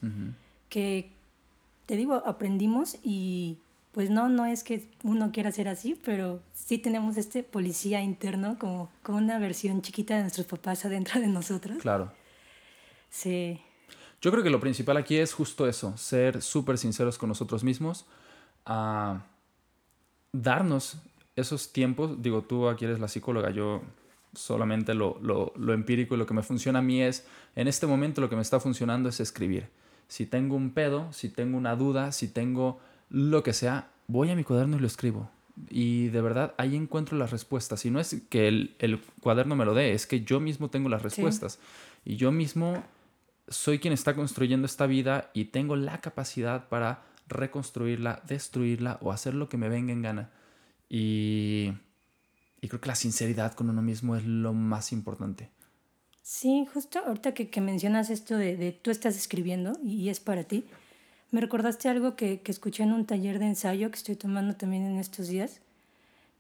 que, 0.76 1.10
te 1.86 1.96
digo, 1.96 2.22
aprendimos 2.26 2.98
y 3.02 3.60
pues 3.94 4.10
no, 4.10 4.28
no 4.28 4.46
es 4.46 4.62
que 4.62 4.90
uno 5.04 5.32
quiera 5.32 5.50
ser 5.54 5.70
así, 5.70 5.98
pero 6.04 6.42
sí 6.54 6.78
tenemos 6.78 7.16
este 7.16 7.44
policía 7.44 8.02
interno 8.02 8.60
como, 8.60 8.92
como 9.02 9.20
una 9.20 9.40
versión 9.40 9.82
chiquita 9.82 10.18
de 10.18 10.24
nuestros 10.24 10.46
papás 10.48 10.84
adentro 10.84 11.22
de 11.22 11.28
nosotros. 11.28 11.78
Claro. 11.78 12.12
Sí. 13.10 13.58
Yo 14.20 14.32
creo 14.32 14.44
que 14.44 14.50
lo 14.50 14.60
principal 14.60 14.98
aquí 14.98 15.16
es 15.16 15.34
justo 15.34 15.66
eso, 15.66 15.96
ser 15.96 16.42
súper 16.42 16.78
sinceros 16.78 17.18
con 17.18 17.30
nosotros 17.30 17.64
mismos, 17.64 18.06
a 18.66 19.24
darnos 20.34 20.98
esos 21.38 21.72
tiempos, 21.72 22.22
digo, 22.22 22.42
tú 22.42 22.68
aquí 22.68 22.84
eres 22.84 23.00
la 23.00 23.08
psicóloga, 23.08 23.50
yo 23.52 23.82
solamente 24.34 24.94
lo, 24.94 25.20
lo, 25.22 25.54
lo 25.56 25.72
empírico 25.72 26.16
y 26.16 26.18
lo 26.18 26.26
que 26.26 26.34
me 26.34 26.44
funciona 26.44 26.80
a 26.80 26.82
mí 26.82 27.02
es, 27.02 27.26
en 27.56 27.70
este 27.70 27.88
momento 27.88 28.20
lo 28.20 28.30
que 28.30 28.36
me 28.36 28.42
está 28.42 28.60
funcionando 28.60 29.08
es 29.08 29.22
escribir 29.22 29.70
si 30.08 30.26
tengo 30.26 30.56
un 30.56 30.72
pedo, 30.72 31.12
si 31.14 31.30
tengo 31.30 31.58
una 31.58 31.76
duda, 31.76 32.12
si 32.12 32.28
tengo 32.28 32.80
lo 33.10 33.44
que 33.44 33.54
sea, 33.54 33.90
voy 34.08 34.30
a 34.30 34.36
mi 34.36 34.44
cuaderno 34.44 34.78
y 34.78 34.80
lo 34.80 34.88
escribo. 34.88 35.30
Y 35.70 36.08
de 36.10 36.22
verdad 36.22 36.54
ahí 36.58 36.76
encuentro 36.76 37.18
las 37.18 37.32
respuestas. 37.32 37.86
Y 37.86 37.92
no 37.92 38.00
es 38.00 38.24
que 38.30 38.48
el, 38.48 39.02
cuaderno 39.22 39.56
me 39.56 39.66
lo 39.66 39.74
dé, 39.74 39.94
es 39.94 40.06
que 40.06 40.22
yo 40.22 40.40
mismo 40.40 40.70
tengo 40.70 40.90
las 40.90 41.02
respuestas. 41.02 41.60
Y 42.04 42.18
yo 42.18 42.32
mismo 42.32 42.84
soy 43.48 43.80
quien 43.80 43.94
está 43.94 44.16
construyendo 44.16 44.66
esta 44.66 44.86
vida 44.86 45.30
y 45.34 45.46
tengo 45.46 45.76
la 45.76 46.02
capacidad 46.02 46.68
para 46.68 47.04
reconstruirla, 47.28 48.22
destruirla 48.28 48.98
o 49.02 49.12
hacer 49.12 49.34
lo 49.34 49.50
que 49.50 49.58
me 49.58 49.70
venga 49.70 49.94
en 49.94 50.02
gana. 50.02 50.30
Y, 50.90 51.74
y 52.62 52.68
creo 52.68 52.82
que 52.82 52.90
la 52.90 52.96
sinceridad 52.96 53.54
con 53.54 53.70
uno 53.70 53.82
mismo 53.82 54.16
es 54.16 54.26
lo 54.26 54.54
más 54.54 54.92
importante. 54.92 55.50
Sí, 56.28 56.66
justo 56.74 56.98
ahorita 57.06 57.36
que, 57.36 57.52
que 57.52 57.62
mencionas 57.62 58.10
esto 58.10 58.36
de, 58.36 58.58
de, 58.58 58.72
tú 58.72 58.90
estás 58.90 59.16
escribiendo 59.16 59.78
y 59.84 60.10
es 60.10 60.20
para 60.20 60.44
ti, 60.44 60.66
me 61.30 61.40
recordaste 61.40 61.88
algo 61.88 62.16
que, 62.16 62.42
que 62.42 62.52
escuché 62.52 62.82
en 62.82 62.94
un 62.94 63.06
taller 63.06 63.38
de 63.38 63.46
ensayo 63.46 63.92
que 63.92 63.98
estoy 63.98 64.16
tomando 64.16 64.56
también 64.56 64.88
en 64.88 64.98
estos 64.98 65.28
días, 65.28 65.62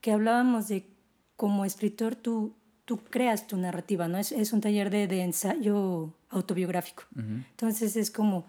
que 0.01 0.11
hablábamos 0.11 0.69
de 0.69 0.87
como 1.35 1.65
escritor 1.65 2.15
tú 2.15 2.55
tú 2.85 2.97
creas 2.97 3.45
tu 3.45 3.57
narrativa, 3.57 4.07
¿no? 4.07 4.17
Es, 4.17 4.31
es 4.31 4.53
un 4.53 4.61
taller 4.61 4.89
de, 4.89 5.07
de, 5.07 5.21
ensayo 5.21 6.13
autobiográfico. 6.29 7.03
Entonces 7.15 7.95
es 7.95 8.09
como, 8.09 8.45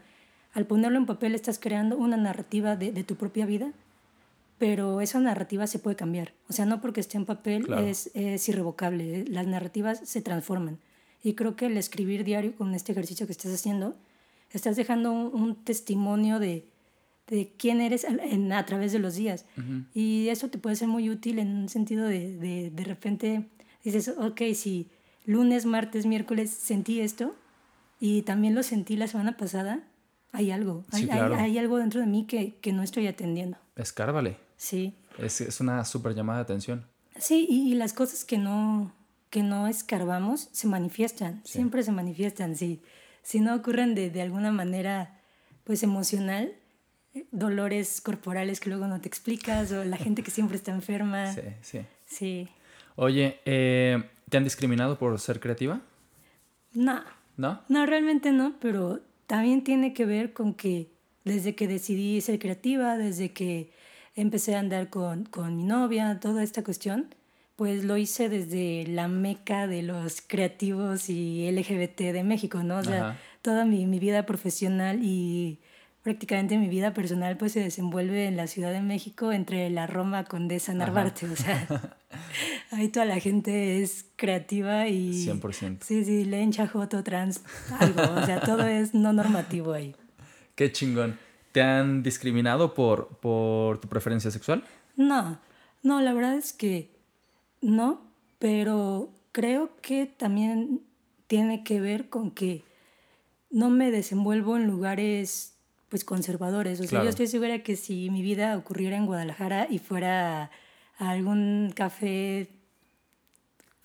al 0.54 0.66
ponerlo 0.66 0.96
en 0.96 1.06
papel 1.06 1.34
estás 1.34 1.58
creando 1.58 1.98
una 1.98 2.16
narrativa 2.16 2.76
de, 2.76 2.92
de, 2.92 3.04
tu 3.04 3.16
propia 3.16 3.44
vida, 3.44 3.72
pero 4.58 5.02
esa 5.02 5.20
narrativa 5.20 5.66
se 5.66 5.78
puede 5.78 5.96
cambiar. 5.96 6.32
O 6.48 6.52
sea, 6.52 6.66
no 6.66 6.80
porque 6.80 7.00
esté 7.00 7.16
en 7.16 7.26
papel 7.26 7.66
es, 7.78 8.10
es, 8.14 8.48
irrevocable, 8.48 9.24
las 9.26 9.46
narrativas 9.46 10.00
se 10.04 10.20
transforman. 10.22 10.78
Y 11.26 11.34
creo 11.34 11.56
que 11.56 11.66
el 11.66 11.76
escribir 11.76 12.22
diario 12.22 12.54
con 12.54 12.72
este 12.72 12.92
ejercicio 12.92 13.26
que 13.26 13.32
estás 13.32 13.52
haciendo, 13.52 13.96
estás 14.52 14.76
dejando 14.76 15.10
un, 15.10 15.56
testimonio 15.56 16.38
de, 16.38 16.68
de, 17.26 17.52
quién 17.58 17.80
eres 17.80 18.04
en, 18.04 18.52
a 18.52 18.64
través 18.64 18.92
de 18.92 19.00
los 19.00 19.16
días. 19.16 19.44
Y 19.92 20.28
eso 20.28 20.50
te 20.50 20.58
puede 20.58 20.76
ser 20.76 20.86
muy 20.86 21.10
útil 21.10 21.40
en 21.40 21.48
un 21.48 21.68
sentido 21.68 22.06
de, 22.06 22.36
de, 22.36 22.70
de 22.70 22.84
repente 22.84 23.44
dices, 23.82 24.14
ok, 24.16 24.40
si 24.54 24.88
lunes, 25.24 25.66
martes, 25.66 26.06
miércoles 26.06 26.48
sentí 26.50 27.00
esto 27.00 27.34
y 27.98 28.22
también 28.22 28.54
lo 28.54 28.62
sentí 28.62 28.94
la 28.96 29.08
semana 29.08 29.36
pasada, 29.36 29.82
hay 30.30 30.52
algo, 30.52 30.84
hay, 30.92 31.08
hay, 31.10 31.58
algo 31.58 31.78
dentro 31.78 31.98
de 31.98 32.06
mí 32.06 32.24
que, 32.26 32.54
que 32.60 32.72
no 32.72 32.84
estoy 32.84 33.08
atendiendo. 33.08 33.56
Escárvale. 33.74 34.36
Sí. 34.56 34.94
Es, 35.18 35.40
es 35.40 35.58
una 35.58 35.84
súper 35.84 36.14
llamada 36.14 36.38
de 36.38 36.42
atención. 36.44 36.86
Sí, 37.18 37.48
y, 37.50 37.72
y, 37.72 37.74
las 37.74 37.94
cosas 37.94 38.24
que 38.24 38.38
no, 38.38 38.92
que 39.36 39.42
no 39.42 39.66
escarbamos 39.66 40.48
se 40.52 40.66
manifiestan, 40.66 41.42
siempre 41.44 41.82
se 41.82 41.92
manifiestan. 41.92 42.56
Si, 42.56 42.80
si 43.20 43.40
no 43.40 43.54
ocurren 43.54 43.94
de, 43.94 44.08
de 44.08 44.22
alguna 44.22 44.50
manera 44.50 45.20
pues 45.62 45.82
emocional, 45.82 46.54
eh, 47.12 47.26
dolores 47.32 48.00
corporales 48.00 48.60
que 48.60 48.70
luego 48.70 48.86
no 48.86 48.98
te 48.98 49.08
explicas 49.08 49.72
o 49.72 49.84
la 49.84 49.98
gente 49.98 50.22
que 50.22 50.30
siempre 50.30 50.56
está 50.56 50.72
enferma. 50.72 51.34
Sí, 51.34 51.42
sí. 51.60 51.80
Sí. 52.06 52.48
Oye, 52.94 53.38
eh, 53.44 54.04
¿te 54.30 54.38
han 54.38 54.44
discriminado 54.44 54.98
por 54.98 55.20
ser 55.20 55.38
creativa? 55.38 55.82
No. 56.72 57.02
¿No? 57.36 57.60
No, 57.68 57.84
realmente 57.84 58.32
no, 58.32 58.54
pero 58.58 59.00
también 59.26 59.62
tiene 59.62 59.92
que 59.92 60.06
ver 60.06 60.32
con 60.32 60.54
que 60.54 60.88
desde 61.26 61.54
que 61.54 61.68
decidí 61.68 62.22
ser 62.22 62.38
creativa, 62.38 62.96
desde 62.96 63.34
que 63.34 63.70
empecé 64.14 64.56
a 64.56 64.60
andar 64.60 64.88
con, 64.88 65.26
con 65.26 65.58
mi 65.58 65.64
novia, 65.64 66.20
toda 66.20 66.42
esta 66.42 66.64
cuestión, 66.64 67.14
pues 67.56 67.84
lo 67.84 67.96
hice 67.96 68.28
desde 68.28 68.86
la 68.86 69.08
meca 69.08 69.66
de 69.66 69.82
los 69.82 70.20
creativos 70.20 71.08
y 71.08 71.50
LGBT 71.50 72.12
de 72.12 72.22
México, 72.22 72.62
¿no? 72.62 72.78
O 72.78 72.84
sea, 72.84 73.18
toda 73.40 73.64
mi, 73.64 73.86
mi 73.86 73.98
vida 73.98 74.26
profesional 74.26 75.00
y 75.02 75.58
prácticamente 76.02 76.56
mi 76.58 76.68
vida 76.68 76.94
personal 76.94 77.36
pues 77.36 77.50
se 77.50 77.60
desenvuelve 77.60 78.26
en 78.26 78.36
la 78.36 78.46
Ciudad 78.46 78.72
de 78.72 78.80
México 78.80 79.32
entre 79.32 79.70
la 79.70 79.88
Roma 79.88 80.24
Condesa 80.24 80.72
Narvarte, 80.72 81.26
o 81.26 81.34
sea, 81.34 81.96
ahí 82.70 82.88
toda 82.88 83.06
la 83.06 83.18
gente 83.18 83.82
es 83.82 84.06
creativa 84.14 84.86
y... 84.86 85.26
100%. 85.26 85.78
Sí, 85.80 86.04
sí, 86.04 86.24
leen 86.24 86.52
chajoto, 86.52 87.02
trans, 87.02 87.42
algo, 87.80 88.02
o 88.02 88.24
sea, 88.24 88.38
todo 88.40 88.66
es 88.66 88.94
no 88.94 89.12
normativo 89.12 89.72
ahí. 89.72 89.96
Qué 90.54 90.70
chingón. 90.70 91.18
¿Te 91.50 91.62
han 91.62 92.02
discriminado 92.02 92.74
por, 92.74 93.08
por 93.18 93.78
tu 93.78 93.88
preferencia 93.88 94.30
sexual? 94.30 94.62
No, 94.94 95.40
no, 95.82 96.00
la 96.02 96.12
verdad 96.12 96.36
es 96.36 96.52
que 96.52 96.95
no, 97.60 98.00
pero 98.38 99.10
creo 99.32 99.70
que 99.82 100.06
también 100.06 100.82
tiene 101.26 101.64
que 101.64 101.80
ver 101.80 102.08
con 102.08 102.30
que 102.30 102.64
no 103.50 103.70
me 103.70 103.90
desenvuelvo 103.90 104.56
en 104.56 104.66
lugares 104.66 105.54
pues 105.88 106.04
conservadores. 106.04 106.80
O 106.80 106.84
sea, 106.84 107.02
yo 107.02 107.08
estoy 107.08 107.26
segura 107.26 107.62
que 107.62 107.76
si 107.76 108.10
mi 108.10 108.22
vida 108.22 108.56
ocurriera 108.56 108.96
en 108.96 109.06
Guadalajara 109.06 109.66
y 109.70 109.78
fuera 109.78 110.50
a 110.98 111.10
algún 111.10 111.72
café 111.74 112.48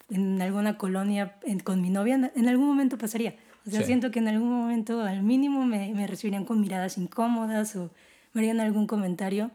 en 0.10 0.42
alguna 0.42 0.78
colonia 0.78 1.38
con 1.64 1.82
mi 1.82 1.90
novia, 1.90 2.32
en 2.36 2.48
algún 2.48 2.68
momento 2.68 2.98
pasaría. 2.98 3.36
O 3.66 3.70
sea, 3.70 3.84
siento 3.84 4.10
que 4.10 4.20
en 4.20 4.28
algún 4.28 4.50
momento 4.50 5.02
al 5.02 5.22
mínimo 5.22 5.66
me, 5.66 5.94
me 5.94 6.08
recibirían 6.08 6.46
con 6.46 6.60
miradas 6.60 6.98
incómodas 6.98 7.76
o 7.76 7.92
me 8.34 8.42
harían 8.42 8.60
algún 8.60 8.88
comentario. 8.88 9.52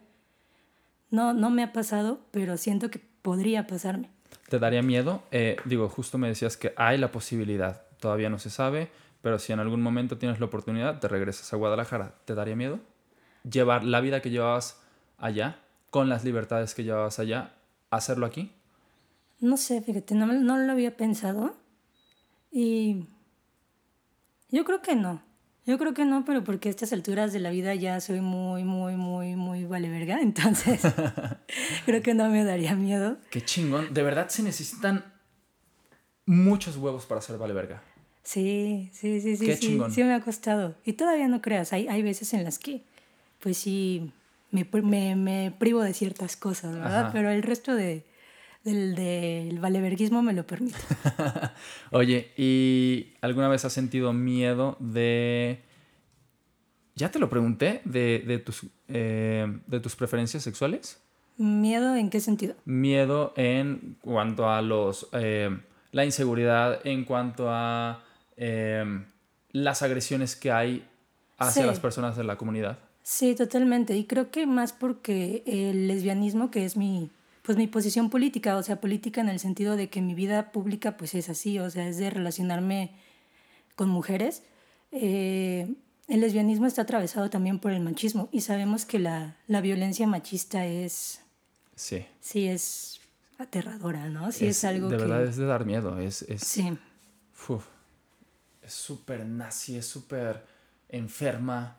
No, 1.10 1.34
no 1.34 1.50
me 1.50 1.62
ha 1.62 1.72
pasado, 1.72 2.20
pero 2.30 2.56
siento 2.56 2.90
que 2.90 3.00
podría 3.26 3.66
pasarme. 3.66 4.08
¿Te 4.48 4.60
daría 4.60 4.82
miedo? 4.82 5.20
Eh, 5.32 5.56
digo, 5.64 5.88
justo 5.88 6.16
me 6.16 6.28
decías 6.28 6.56
que 6.56 6.72
hay 6.76 6.96
la 6.96 7.10
posibilidad, 7.10 7.82
todavía 7.98 8.30
no 8.30 8.38
se 8.38 8.50
sabe, 8.50 8.88
pero 9.20 9.40
si 9.40 9.52
en 9.52 9.58
algún 9.58 9.82
momento 9.82 10.16
tienes 10.16 10.38
la 10.38 10.46
oportunidad, 10.46 11.00
te 11.00 11.08
regresas 11.08 11.52
a 11.52 11.56
Guadalajara, 11.56 12.14
¿te 12.24 12.36
daría 12.36 12.54
miedo? 12.54 12.78
Llevar 13.42 13.82
la 13.82 14.00
vida 14.00 14.22
que 14.22 14.30
llevabas 14.30 14.80
allá, 15.18 15.58
con 15.90 16.08
las 16.08 16.22
libertades 16.22 16.76
que 16.76 16.84
llevabas 16.84 17.18
allá, 17.18 17.56
hacerlo 17.90 18.26
aquí? 18.26 18.52
No 19.40 19.56
sé, 19.56 19.82
fíjate, 19.82 20.14
no, 20.14 20.26
no 20.26 20.56
lo 20.58 20.70
había 20.70 20.96
pensado. 20.96 21.56
Y 22.52 23.06
yo 24.50 24.64
creo 24.64 24.82
que 24.82 24.94
no. 24.94 25.20
Yo 25.66 25.78
creo 25.78 25.94
que 25.94 26.04
no, 26.04 26.24
pero 26.24 26.44
porque 26.44 26.68
a 26.68 26.70
estas 26.70 26.92
alturas 26.92 27.32
de 27.32 27.40
la 27.40 27.50
vida 27.50 27.74
ya 27.74 28.00
soy 28.00 28.20
muy, 28.20 28.62
muy, 28.62 28.94
muy, 28.94 29.34
muy 29.34 29.64
vale 29.64 29.90
verga. 29.90 30.20
Entonces, 30.22 30.80
creo 31.86 32.02
que 32.02 32.14
no 32.14 32.28
me 32.30 32.44
daría 32.44 32.74
miedo. 32.76 33.18
Qué 33.30 33.44
chingón. 33.44 33.92
De 33.92 34.02
verdad 34.02 34.28
se 34.28 34.42
necesitan 34.42 35.04
muchos 36.24 36.76
huevos 36.76 37.04
para 37.04 37.20
ser 37.20 37.36
vale 37.36 37.52
verga. 37.52 37.82
Sí, 38.22 38.90
sí, 38.92 39.20
sí, 39.20 39.36
sí. 39.36 39.54
sí, 39.56 39.80
sí 39.90 40.04
me 40.04 40.14
ha 40.14 40.20
costado. 40.20 40.74
Y 40.84 40.94
todavía 40.94 41.28
no 41.28 41.42
creas, 41.42 41.72
hay, 41.72 41.86
hay 41.86 42.02
veces 42.02 42.32
en 42.34 42.42
las 42.42 42.58
que, 42.58 42.82
pues 43.40 43.56
sí, 43.56 44.12
me, 44.50 44.68
me, 44.82 45.14
me 45.14 45.54
privo 45.56 45.82
de 45.82 45.94
ciertas 45.94 46.36
cosas, 46.36 46.74
¿verdad? 46.74 47.10
Pero 47.12 47.30
el 47.30 47.42
resto 47.42 47.74
de, 47.74 48.04
del, 48.66 48.94
del 48.94 49.58
valeverguismo 49.58 50.20
me 50.20 50.34
lo 50.34 50.46
permite. 50.46 50.76
Oye, 51.90 52.32
¿y 52.36 53.14
alguna 53.22 53.48
vez 53.48 53.64
has 53.64 53.72
sentido 53.72 54.12
miedo 54.12 54.76
de... 54.78 55.62
Ya 56.94 57.10
te 57.10 57.18
lo 57.18 57.30
pregunté, 57.30 57.80
de, 57.84 58.22
de 58.26 58.38
tus, 58.38 58.66
eh, 58.88 59.60
de 59.66 59.80
tus 59.80 59.96
preferencias 59.96 60.42
sexuales? 60.42 61.00
¿Miedo 61.38 61.96
en 61.96 62.10
qué 62.10 62.20
sentido? 62.20 62.54
Miedo 62.66 63.32
en 63.36 63.96
cuanto 64.02 64.50
a 64.50 64.60
los... 64.60 65.08
Eh, 65.12 65.58
la 65.92 66.04
inseguridad, 66.04 66.86
en 66.86 67.04
cuanto 67.04 67.48
a 67.48 68.02
Em, 68.36 69.06
las 69.52 69.82
agresiones 69.82 70.36
que 70.36 70.52
hay 70.52 70.86
hacia 71.38 71.64
las 71.64 71.80
personas 71.80 72.16
de 72.16 72.24
la 72.24 72.36
comunidad. 72.36 72.78
Sí, 73.02 73.34
totalmente. 73.34 73.96
Y 73.96 74.04
creo 74.04 74.30
que 74.30 74.46
más 74.46 74.72
porque 74.72 75.42
el 75.46 75.88
lesbianismo, 75.88 76.50
que 76.50 76.64
es 76.64 76.76
mi, 76.76 77.10
pues 77.46 77.56
mi 77.56 77.68
posición 77.68 78.10
política, 78.10 78.56
o 78.56 78.62
sea, 78.62 78.80
política 78.80 79.20
en 79.20 79.28
el 79.28 79.38
sentido 79.38 79.76
de 79.76 79.88
que 79.88 80.02
mi 80.02 80.14
vida 80.14 80.50
pública 80.50 80.96
pues 80.96 81.14
es 81.14 81.28
así, 81.28 81.58
o 81.60 81.70
sea, 81.70 81.88
es 81.88 81.96
de 81.96 82.10
relacionarme 82.10 82.90
con 83.76 83.88
mujeres. 83.88 84.42
Eh, 84.90 85.72
el 86.08 86.20
lesbianismo 86.20 86.66
está 86.66 86.82
atravesado 86.82 87.30
también 87.30 87.60
por 87.60 87.72
el 87.72 87.80
machismo 87.80 88.28
y 88.32 88.40
sabemos 88.40 88.84
que 88.84 88.98
la, 88.98 89.36
la 89.46 89.60
violencia 89.60 90.06
machista 90.06 90.66
es... 90.66 91.20
Sí. 91.76 92.04
Sí, 92.20 92.48
es 92.48 93.00
aterradora, 93.38 94.08
¿no? 94.08 94.32
Sí, 94.32 94.46
es, 94.46 94.64
algo 94.64 94.88
de 94.88 94.96
verdad 94.96 95.24
es 95.24 95.36
de 95.36 95.46
dar 95.46 95.64
miedo, 95.64 96.00
es... 96.00 96.22
es... 96.22 96.42
Sí 96.42 96.76
es 98.66 98.72
súper 98.72 99.24
nazi, 99.24 99.76
es 99.76 99.86
súper 99.86 100.44
enferma. 100.88 101.76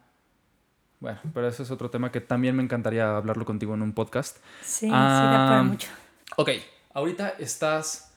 Bueno, 0.99 1.19
pero 1.33 1.47
eso 1.47 1.63
es 1.63 1.71
otro 1.71 1.89
tema 1.89 2.11
que 2.11 2.21
también 2.21 2.55
me 2.55 2.63
encantaría 2.63 3.15
hablarlo 3.15 3.45
contigo 3.45 3.73
en 3.73 3.81
un 3.81 3.93
podcast. 3.93 4.37
Sí, 4.63 4.87
sí, 4.87 4.89
da 4.89 5.47
para 5.47 5.63
mucho. 5.63 5.89
Ok, 6.37 6.49
ahorita 6.93 7.29
estás 7.39 8.13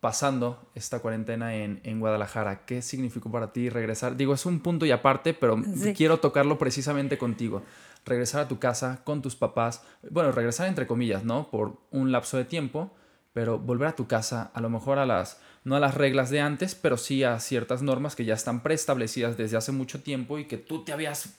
pasando 0.00 0.70
esta 0.74 0.98
cuarentena 0.98 1.54
en, 1.54 1.80
en, 1.84 2.00
Guadalajara. 2.00 2.64
¿Qué 2.64 2.82
significó 2.82 3.30
para 3.30 3.52
ti 3.52 3.68
regresar? 3.68 4.16
Digo, 4.16 4.34
es 4.34 4.46
un 4.46 4.60
punto 4.60 4.84
y 4.84 4.90
aparte, 4.90 5.34
pero 5.34 5.62
quiero 5.96 6.18
tocarlo 6.18 6.58
precisamente 6.58 7.18
contigo. 7.18 7.62
Regresar 8.04 8.40
a 8.40 8.48
tu 8.48 8.58
casa 8.58 9.02
con 9.04 9.22
tus 9.22 9.36
papás. 9.36 9.84
Bueno, 10.10 10.32
regresar 10.32 10.66
entre 10.66 10.88
comillas, 10.88 11.22
¿no? 11.22 11.50
Por 11.50 11.78
un 11.92 12.10
lapso 12.10 12.36
de 12.36 12.44
tiempo, 12.44 12.92
pero 13.32 13.58
volver 13.58 13.88
a 13.88 13.94
tu 13.94 14.08
casa, 14.08 14.50
a 14.54 14.60
lo 14.60 14.70
mejor 14.70 14.98
a 14.98 15.06
las 15.06 15.40
no 15.64 15.76
a 15.76 15.80
las 15.80 15.94
reglas 15.94 16.30
de 16.30 16.40
antes, 16.40 16.74
pero 16.74 16.96
sí 16.96 17.22
a 17.22 17.38
ciertas 17.38 17.82
normas 17.82 18.16
que 18.16 18.24
ya 18.24 18.34
están 18.34 18.62
preestablecidas 18.62 19.36
desde 19.36 19.56
hace 19.56 19.72
mucho 19.72 20.02
tiempo 20.02 20.38
y 20.38 20.46
que 20.46 20.58
tú 20.58 20.84
te 20.84 20.92
habías, 20.92 21.38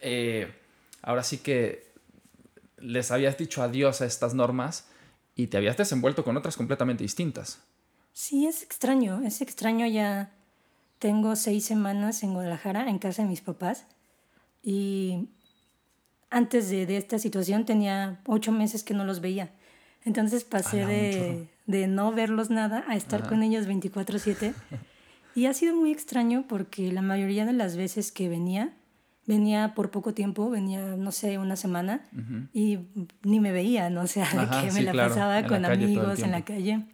eh, 0.00 0.52
ahora 1.02 1.22
sí 1.22 1.38
que 1.38 1.90
les 2.78 3.10
habías 3.10 3.36
dicho 3.36 3.62
adiós 3.62 4.00
a 4.00 4.06
estas 4.06 4.34
normas 4.34 4.86
y 5.34 5.48
te 5.48 5.56
habías 5.56 5.76
desenvuelto 5.76 6.24
con 6.24 6.36
otras 6.36 6.56
completamente 6.56 7.04
distintas. 7.04 7.62
Sí, 8.12 8.46
es 8.46 8.62
extraño, 8.62 9.22
es 9.24 9.40
extraño 9.40 9.86
ya. 9.86 10.32
Tengo 10.98 11.36
seis 11.36 11.64
semanas 11.64 12.22
en 12.22 12.34
Guadalajara, 12.34 12.88
en 12.88 12.98
casa 12.98 13.22
de 13.22 13.28
mis 13.28 13.40
papás, 13.40 13.86
y 14.62 15.28
antes 16.28 16.68
de, 16.68 16.86
de 16.86 16.96
esta 16.96 17.18
situación 17.18 17.64
tenía 17.64 18.20
ocho 18.26 18.52
meses 18.52 18.84
que 18.84 18.94
no 18.94 19.04
los 19.04 19.20
veía. 19.20 19.52
Entonces 20.04 20.44
pasé 20.44 20.86
de, 20.86 21.48
de, 21.66 21.86
no 21.86 22.12
verlos 22.12 22.50
nada 22.50 22.84
a 22.88 22.96
estar 22.96 23.28
con 23.28 23.42
ellos 23.42 23.66
24/7. 23.66 24.54
Y 25.32 25.46
ha 25.46 25.54
sido 25.54 25.76
muy 25.76 25.92
extraño 25.92 26.44
porque 26.48 26.90
la 26.90 27.02
mayoría 27.02 27.46
de 27.46 27.52
las 27.52 27.76
veces 27.76 28.10
que 28.10 28.28
venía, 28.28 28.74
venía 29.30 29.74
por 29.76 29.92
poco 29.92 30.12
tiempo, 30.12 30.50
venía, 30.50 30.96
no 30.96 31.12
sé, 31.12 31.38
una 31.38 31.54
semana 31.54 32.04
y 32.52 32.80
ni 33.22 33.38
me 33.38 33.52
veía, 33.52 33.88
¿no? 33.88 34.02
O 34.02 34.06
sea, 34.08 34.26
que 34.60 34.72
me 34.72 34.82
la 34.82 34.92
pasaba 34.92 35.46
con 35.46 35.64
amigos 35.64 36.18
en 36.20 36.32
la 36.32 36.44
calle. 36.44 36.84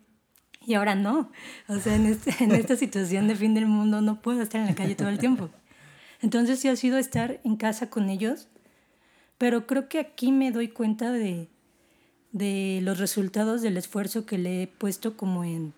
y 0.67 0.75
ahora 0.75 0.95
no. 0.95 1.31
O 1.67 1.79
sea, 1.79 1.97
en, 1.97 2.05
este, 2.05 2.45
en 2.45 2.53
esta 2.53 2.77
situación 2.85 3.27
de 3.27 3.37
fin 3.37 3.55
del 3.55 3.65
mundo 3.65 4.03
no 4.03 4.21
puedo 4.21 4.43
estar 4.43 4.61
en 4.61 4.67
la 4.67 4.75
calle 4.75 4.95
todo 4.95 5.09
el 5.09 5.19
tiempo. 5.19 5.49
Entonces 6.21 6.61
sí 6.61 6.69
ha 6.69 6.77
sido 6.77 6.99
estar 6.99 7.41
en 7.43 7.57
casa 7.57 7.89
con 7.89 8.11
ellos, 8.11 8.49
pero 9.39 9.67
creo 9.67 9.89
que 9.89 9.99
aquí 9.99 10.31
me 10.31 10.53
doy 10.53 10.69
cuenta 10.69 11.13
de, 11.13 11.49
de 12.33 12.81
los 12.83 12.99
resultados 12.99 13.63
del 13.63 13.79
esfuerzo 13.79 14.27
que 14.27 14.37
le 14.37 14.65
he 14.65 14.67
puesto 14.67 15.17
como 15.17 15.43
en, 15.43 15.73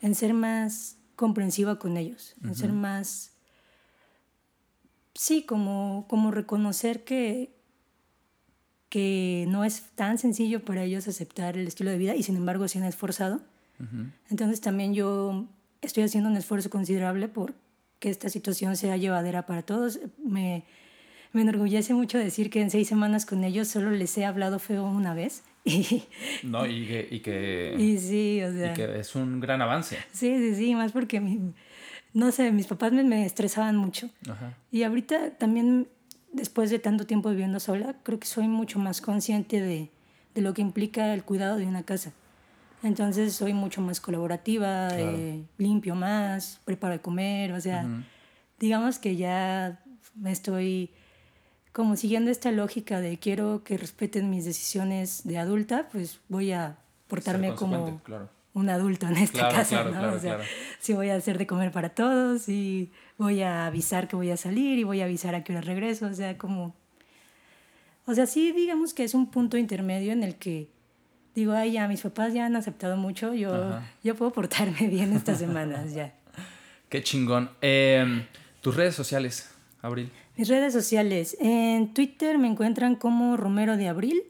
en 0.00 0.14
ser 0.14 0.32
más 0.32 0.96
comprensiva 1.16 1.80
con 1.80 1.96
ellos, 1.96 2.36
en 2.44 2.54
ser 2.54 2.72
más, 2.72 3.32
sí, 5.18 5.42
como, 5.42 6.06
como 6.08 6.30
reconocer 6.30 7.02
que, 7.02 7.50
que 8.88 9.46
no 9.48 9.64
es 9.64 9.82
tan 9.96 10.16
sencillo 10.16 10.64
para 10.64 10.84
ellos 10.84 11.08
aceptar 11.08 11.58
el 11.58 11.66
estilo 11.66 11.90
de 11.90 11.98
vida 11.98 12.14
y 12.14 12.22
sin 12.22 12.36
embargo 12.36 12.68
se 12.68 12.78
han 12.78 12.84
esforzado. 12.84 13.40
Entonces 14.28 14.60
también 14.60 14.92
yo 14.92 15.46
estoy 15.82 16.02
haciendo 16.02 16.28
un 16.30 16.36
esfuerzo 16.36 16.68
considerable 16.68 17.28
por 17.28 17.54
que 18.00 18.10
esta 18.10 18.28
situación 18.28 18.76
sea 18.76 18.96
llevadera 18.96 19.46
para 19.46 19.62
todos. 19.62 20.00
Me, 20.24 20.64
me 21.32 21.42
enorgullece 21.42 21.94
mucho 21.94 22.18
decir 22.18 22.50
que 22.50 22.60
en 22.60 22.70
seis 22.70 22.88
semanas 22.88 23.24
con 23.26 23.44
ellos 23.44 23.68
solo 23.68 23.90
les 23.90 24.16
he 24.18 24.24
hablado 24.24 24.58
feo 24.58 24.84
una 24.84 25.14
vez. 25.14 25.42
Y, 25.64 26.04
no, 26.44 26.64
y 26.66 26.86
que, 26.86 27.08
y 27.10 27.20
que, 27.20 27.74
y 27.76 27.98
sí, 27.98 28.40
o 28.42 28.50
sea, 28.52 28.72
y 28.72 28.74
que 28.74 29.00
es 29.00 29.14
un 29.14 29.38
gran 29.38 29.60
avance. 29.60 29.98
Sí, 30.12 30.34
sí, 30.38 30.54
sí, 30.54 30.74
más 30.74 30.92
porque, 30.92 31.20
no 32.12 32.32
sé, 32.32 32.50
mis 32.52 32.66
papás 32.66 32.92
me, 32.92 33.04
me 33.04 33.24
estresaban 33.24 33.76
mucho. 33.76 34.10
Ajá. 34.28 34.54
Y 34.70 34.82
ahorita 34.82 35.30
también, 35.38 35.88
después 36.32 36.70
de 36.70 36.78
tanto 36.78 37.06
tiempo 37.06 37.30
viviendo 37.30 37.60
sola, 37.60 37.96
creo 38.02 38.18
que 38.18 38.26
soy 38.26 38.48
mucho 38.48 38.78
más 38.78 39.00
consciente 39.00 39.60
de, 39.60 39.90
de 40.34 40.42
lo 40.42 40.54
que 40.54 40.62
implica 40.62 41.14
el 41.14 41.24
cuidado 41.24 41.56
de 41.56 41.66
una 41.66 41.82
casa. 41.82 42.12
Entonces 42.82 43.34
soy 43.34 43.54
mucho 43.54 43.80
más 43.80 44.00
colaborativa, 44.00 44.88
eh, 44.92 45.42
limpio 45.58 45.94
más, 45.94 46.60
preparo 46.64 46.94
de 46.94 47.00
comer, 47.00 47.52
o 47.52 47.60
sea, 47.60 47.84
digamos 48.60 48.98
que 48.98 49.16
ya 49.16 49.82
me 50.14 50.30
estoy 50.30 50.90
como 51.72 51.96
siguiendo 51.96 52.30
esta 52.30 52.52
lógica 52.52 53.00
de 53.00 53.18
quiero 53.18 53.62
que 53.64 53.76
respeten 53.76 54.30
mis 54.30 54.44
decisiones 54.44 55.22
de 55.24 55.38
adulta, 55.38 55.88
pues 55.90 56.20
voy 56.28 56.52
a 56.52 56.78
portarme 57.08 57.54
como 57.54 58.00
un 58.54 58.70
adulto 58.70 59.06
en 59.06 59.16
esta 59.16 59.48
casa, 59.48 59.84
¿no? 59.84 60.12
o 60.12 60.18
sea, 60.18 60.40
si 60.80 60.92
voy 60.92 61.10
a 61.10 61.16
hacer 61.16 61.38
de 61.38 61.46
comer 61.46 61.70
para 61.70 61.90
todos 61.90 62.48
y 62.48 62.90
voy 63.16 63.42
a 63.42 63.66
avisar 63.66 64.08
que 64.08 64.16
voy 64.16 64.30
a 64.30 64.36
salir 64.36 64.78
y 64.78 64.84
voy 64.84 65.00
a 65.00 65.04
avisar 65.04 65.34
a 65.34 65.44
qué 65.44 65.52
hora 65.52 65.60
regreso, 65.60 66.06
o 66.06 66.14
sea, 66.14 66.36
como... 66.38 66.74
O 68.06 68.14
sea, 68.14 68.26
sí, 68.26 68.52
digamos 68.52 68.94
que 68.94 69.04
es 69.04 69.14
un 69.14 69.30
punto 69.30 69.58
intermedio 69.58 70.12
en 70.12 70.22
el 70.22 70.36
que 70.36 70.70
digo, 71.34 71.52
ay, 71.52 71.72
ya, 71.72 71.86
mis 71.88 72.00
papás 72.00 72.34
ya 72.34 72.46
han 72.46 72.56
aceptado 72.56 72.96
mucho, 72.96 73.34
yo, 73.34 73.78
yo 74.02 74.14
puedo 74.16 74.32
portarme 74.32 74.88
bien 74.88 75.12
estas 75.12 75.38
semanas 75.38 75.94
ya. 75.94 76.14
Qué 76.88 77.02
chingón. 77.02 77.50
Em, 77.60 78.24
¿Tus 78.60 78.74
redes 78.74 78.94
sociales, 78.94 79.50
Abril? 79.82 80.10
Mis 80.36 80.48
redes 80.48 80.72
sociales. 80.72 81.36
En 81.40 81.92
Twitter 81.94 82.38
me 82.38 82.48
encuentran 82.48 82.96
como 82.96 83.36
Romero 83.36 83.76
de 83.76 83.88
Abril 83.88 84.22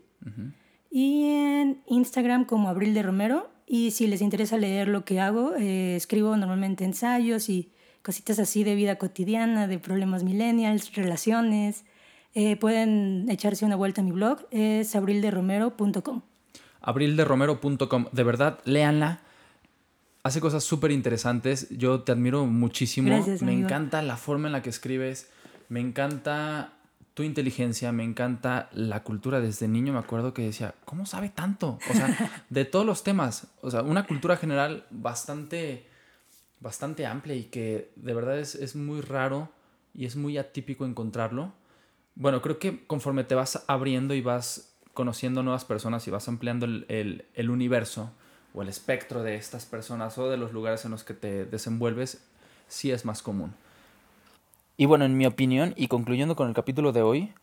y 0.90 1.24
en 1.24 1.82
Instagram 1.86 2.44
como 2.44 2.68
Abril 2.68 2.94
de 2.94 3.02
Romero. 3.02 3.50
Y 3.68 3.90
si 3.90 4.06
les 4.06 4.22
interesa 4.22 4.56
leer 4.56 4.88
lo 4.88 5.04
que 5.04 5.20
hago, 5.20 5.54
eh, 5.56 5.94
escribo 5.94 6.36
normalmente 6.36 6.84
ensayos 6.84 7.48
y 7.50 7.70
cositas 8.02 8.38
así 8.38 8.64
de 8.64 8.74
vida 8.74 8.96
cotidiana, 8.96 9.66
de 9.66 9.78
problemas 9.78 10.24
millennials, 10.24 10.94
relaciones. 10.94 11.84
Eh, 12.34 12.56
pueden 12.56 13.26
echarse 13.28 13.66
una 13.66 13.76
vuelta 13.76 14.00
a 14.00 14.04
mi 14.04 14.12
blog, 14.12 14.46
es 14.50 14.96
abrilderomero.com 14.96 16.22
abrilderomero.com. 16.80 18.06
De 18.12 18.22
verdad, 18.24 18.60
léanla. 18.64 19.20
Hace 20.22 20.40
cosas 20.40 20.64
súper 20.64 20.90
interesantes. 20.90 21.68
Yo 21.70 22.00
te 22.00 22.12
admiro 22.12 22.46
muchísimo. 22.46 23.24
me 23.40 23.52
encanta 23.52 24.02
la 24.02 24.16
forma 24.16 24.48
en 24.48 24.52
la 24.52 24.62
que 24.62 24.70
escribes. 24.70 25.28
Me 25.68 25.80
encanta 25.80 26.77
tu 27.18 27.24
inteligencia. 27.24 27.90
Me 27.90 28.04
encanta 28.04 28.70
la 28.72 29.02
cultura. 29.02 29.40
Desde 29.40 29.66
niño 29.66 29.92
me 29.92 29.98
acuerdo 29.98 30.32
que 30.32 30.42
decía, 30.42 30.76
¿cómo 30.84 31.04
sabe 31.04 31.30
tanto? 31.30 31.80
O 31.90 31.92
sea, 31.92 32.44
de 32.48 32.64
todos 32.64 32.86
los 32.86 33.02
temas. 33.02 33.48
O 33.60 33.72
sea, 33.72 33.82
una 33.82 34.06
cultura 34.06 34.36
general 34.36 34.86
bastante, 34.90 35.88
bastante 36.60 37.06
amplia 37.06 37.34
y 37.34 37.46
que 37.46 37.90
de 37.96 38.14
verdad 38.14 38.38
es, 38.38 38.54
es 38.54 38.76
muy 38.76 39.00
raro 39.00 39.50
y 39.92 40.06
es 40.06 40.14
muy 40.14 40.38
atípico 40.38 40.86
encontrarlo. 40.86 41.52
Bueno, 42.14 42.40
creo 42.40 42.60
que 42.60 42.86
conforme 42.86 43.24
te 43.24 43.34
vas 43.34 43.64
abriendo 43.66 44.14
y 44.14 44.20
vas 44.20 44.76
conociendo 44.94 45.42
nuevas 45.42 45.64
personas 45.64 46.06
y 46.06 46.12
vas 46.12 46.28
ampliando 46.28 46.66
el, 46.66 47.26
el, 47.34 47.50
universo 47.50 48.12
o 48.54 48.62
el 48.62 48.68
espectro 48.68 49.24
de 49.24 49.34
estas 49.34 49.66
personas 49.66 50.18
o 50.18 50.30
de 50.30 50.36
los 50.36 50.52
lugares 50.52 50.84
en 50.84 50.92
los 50.92 51.02
que 51.02 51.14
te 51.14 51.46
desenvuelves, 51.46 52.22
sí 52.68 52.92
es 52.92 53.04
más 53.04 53.22
común. 53.22 53.54
Y 54.78 54.86
bueno, 54.86 55.04
en 55.04 55.18
mi 55.18 55.26
opinión, 55.26 55.74
y 55.76 55.88
concluyendo 55.88 56.36
con 56.36 56.48
el 56.48 56.54
capítulo 56.54 56.92
de 56.92 57.02
hoy, 57.02 57.34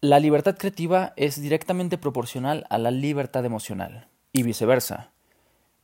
la 0.00 0.20
libertad 0.20 0.56
creativa 0.56 1.12
es 1.16 1.42
directamente 1.42 1.98
proporcional 1.98 2.64
a 2.70 2.78
la 2.78 2.92
libertad 2.92 3.44
emocional 3.44 4.06
y 4.32 4.44
viceversa. 4.44 5.10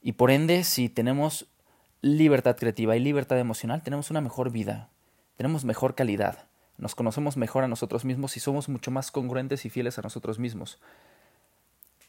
Y 0.01 0.13
por 0.13 0.31
ende, 0.31 0.63
si 0.63 0.89
tenemos 0.89 1.49
libertad 2.01 2.57
creativa 2.57 2.97
y 2.97 3.01
libertad 3.01 3.41
emocional, 3.41 3.83
tenemos 3.83 4.13
una 4.13 4.21
mejor 4.21 4.53
vida, 4.53 4.91
tenemos 5.37 5.65
mejor 5.65 5.97
calidad 5.97 6.47
nos 6.79 6.95
conocemos 6.95 7.37
mejor 7.37 7.65
a 7.65 7.69
nosotros 7.69 8.05
mismos 8.05 8.37
y 8.37 8.41
somos 8.41 8.69
mucho 8.69 8.91
más 8.91 9.11
congruentes 9.11 9.65
y 9.65 9.71
fieles 9.71 9.99
a 9.99 10.03
nosotros 10.03 10.39
mismos. 10.39 10.79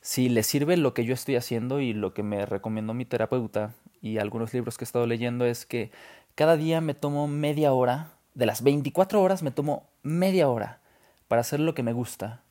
Si 0.01 0.29
les 0.29 0.47
sirve 0.47 0.77
lo 0.77 0.93
que 0.93 1.05
yo 1.05 1.13
estoy 1.13 1.35
haciendo 1.35 1.79
y 1.79 1.93
lo 1.93 2.13
que 2.13 2.23
me 2.23 2.45
recomendó 2.45 2.93
mi 2.93 3.05
terapeuta 3.05 3.73
y 4.01 4.17
algunos 4.17 4.53
libros 4.53 4.77
que 4.77 4.83
he 4.83 4.87
estado 4.87 5.05
leyendo 5.05 5.45
es 5.45 5.65
que 5.65 5.91
cada 6.35 6.57
día 6.57 6.81
me 6.81 6.93
tomo 6.93 7.27
media 7.27 7.73
hora, 7.73 8.11
de 8.38 8.45
las 8.45 8.62
24 8.62 9.21
horas 9.21 9.43
me 9.43 9.52
tomo 9.52 9.88
media 10.04 10.47
hora 10.47 10.80
para 11.28 11.41
hacer 11.41 11.60
lo 11.60 11.73
que 11.73 11.84
me 11.84 11.93
gusta, 11.93 12.41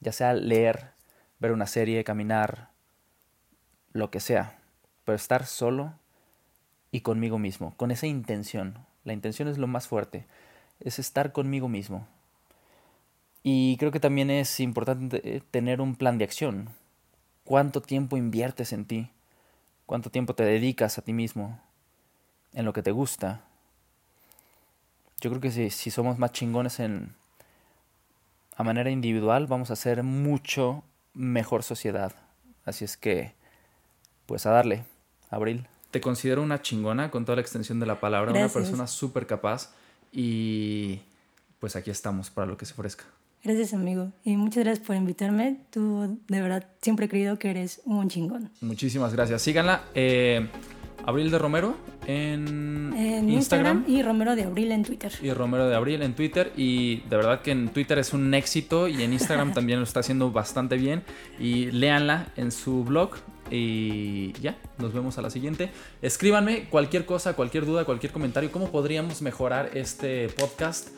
ya 0.00 0.12
sea 0.12 0.34
leer, 0.34 0.92
ver 1.38 1.52
una 1.52 1.66
serie, 1.66 2.04
caminar, 2.04 2.70
lo 3.92 4.10
que 4.10 4.20
sea, 4.20 4.58
pero 5.04 5.16
estar 5.16 5.44
solo 5.44 5.92
y 6.90 7.00
conmigo 7.00 7.38
mismo, 7.38 7.74
con 7.76 7.90
esa 7.90 8.06
intención. 8.06 8.78
La 9.04 9.12
intención 9.12 9.48
es 9.48 9.58
lo 9.58 9.66
más 9.66 9.88
fuerte 9.88 10.26
es 10.84 10.98
estar 10.98 11.32
conmigo 11.32 11.68
mismo. 11.68 12.06
Y 13.42 13.76
creo 13.78 13.90
que 13.90 14.00
también 14.00 14.30
es 14.30 14.60
importante 14.60 15.42
tener 15.50 15.80
un 15.80 15.96
plan 15.96 16.18
de 16.18 16.24
acción. 16.24 16.68
¿Cuánto 17.44 17.82
tiempo 17.82 18.16
inviertes 18.16 18.72
en 18.72 18.84
ti? 18.84 19.10
¿Cuánto 19.86 20.10
tiempo 20.10 20.34
te 20.34 20.44
dedicas 20.44 20.98
a 20.98 21.02
ti 21.02 21.12
mismo? 21.12 21.60
En 22.52 22.64
lo 22.64 22.72
que 22.72 22.82
te 22.82 22.92
gusta. 22.92 23.44
Yo 25.22 25.30
creo 25.30 25.40
que 25.40 25.50
si, 25.50 25.70
si 25.70 25.90
somos 25.90 26.18
más 26.18 26.32
chingones 26.32 26.80
en 26.80 27.14
a 28.56 28.64
manera 28.64 28.90
individual, 28.90 29.46
vamos 29.46 29.70
a 29.70 29.76
ser 29.76 30.02
mucho 30.02 30.82
mejor 31.14 31.62
sociedad. 31.62 32.12
Así 32.64 32.84
es 32.84 32.96
que, 32.96 33.32
pues 34.26 34.46
a 34.46 34.50
darle, 34.50 34.84
Abril. 35.30 35.66
Te 35.90 36.00
considero 36.00 36.42
una 36.42 36.60
chingona 36.60 37.10
con 37.10 37.24
toda 37.24 37.36
la 37.36 37.42
extensión 37.42 37.80
de 37.80 37.86
la 37.86 38.00
palabra, 38.00 38.32
una 38.32 38.48
persona 38.48 38.86
súper 38.86 39.26
capaz 39.26 39.72
y 40.10 41.00
pues 41.60 41.76
aquí 41.76 41.90
estamos 41.90 42.30
para 42.30 42.46
lo 42.46 42.56
que 42.56 42.66
se 42.66 42.72
ofrezca. 42.72 43.04
Gracias, 43.44 43.74
amigo. 43.74 44.10
Y 44.24 44.36
muchas 44.36 44.64
gracias 44.64 44.86
por 44.86 44.96
invitarme. 44.96 45.60
Tú, 45.70 46.18
de 46.28 46.40
verdad, 46.40 46.66
siempre 46.80 47.06
he 47.06 47.08
creído 47.08 47.38
que 47.38 47.50
eres 47.50 47.80
un 47.84 48.08
chingón. 48.08 48.50
Muchísimas 48.60 49.12
gracias. 49.12 49.42
Síganla. 49.42 49.82
Eh, 49.94 50.48
Abril 51.04 51.30
de 51.30 51.38
Romero 51.38 51.76
en, 52.06 52.94
Instagram. 53.28 53.84
Y 53.86 54.02
Romero 54.02 54.36
de 54.36 54.44
Abril 54.44 54.72
en 54.72 54.84
Twitter. 54.84 55.12
Y 55.20 55.30
Romero 55.32 55.68
de 55.68 55.74
Abril 55.74 56.02
en 56.02 56.14
Twitter. 56.14 56.52
Y 56.56 57.00
de 57.08 57.16
verdad 57.16 57.40
que 57.42 57.50
en 57.50 57.68
Twitter 57.68 57.98
es 57.98 58.12
un 58.12 58.32
éxito 58.34 58.88
y 58.88 59.02
en 59.02 59.12
Instagram 59.12 59.52
también 59.54 59.78
lo 59.78 59.84
está 59.84 60.00
haciendo 60.00 60.30
bastante 60.30 60.76
bien. 60.76 61.02
Y 61.38 61.70
léanla 61.70 62.28
en 62.36 62.52
su 62.52 62.84
blog. 62.84 63.16
Y 63.50 64.32
ya, 64.40 64.56
nos 64.78 64.92
vemos 64.92 65.18
a 65.18 65.22
la 65.22 65.30
siguiente. 65.30 65.70
Escríbanme 66.00 66.64
cualquier 66.70 67.04
cosa, 67.04 67.34
cualquier 67.34 67.66
duda, 67.66 67.84
cualquier 67.84 68.12
comentario. 68.12 68.50
¿Cómo 68.50 68.70
podríamos 68.70 69.20
mejorar 69.20 69.70
este 69.74 70.28
podcast? 70.28 70.88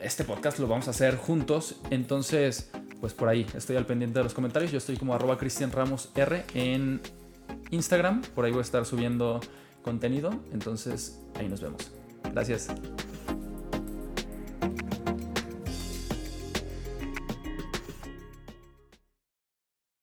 Este 0.00 0.24
podcast 0.24 0.58
lo 0.58 0.68
vamos 0.68 0.88
a 0.88 0.90
hacer 0.90 1.16
juntos. 1.16 1.76
Entonces, 1.90 2.70
pues 3.00 3.14
por 3.14 3.28
ahí 3.28 3.46
estoy 3.54 3.76
al 3.76 3.86
pendiente 3.86 4.18
de 4.18 4.24
los 4.24 4.34
comentarios. 4.34 4.72
Yo 4.72 4.78
estoy 4.78 4.96
como 4.96 5.14
arroba 5.14 5.38
Cristian 5.38 5.72
Ramos 5.72 6.10
R 6.14 6.44
en 6.54 7.00
Instagram. 7.70 8.22
Por 8.34 8.44
ahí 8.44 8.52
voy 8.52 8.60
a 8.60 8.62
estar 8.62 8.84
subiendo 8.84 9.40
contenido. 9.82 10.30
Entonces, 10.52 11.20
ahí 11.34 11.48
nos 11.48 11.60
vemos. 11.60 11.90
Gracias. 12.32 12.68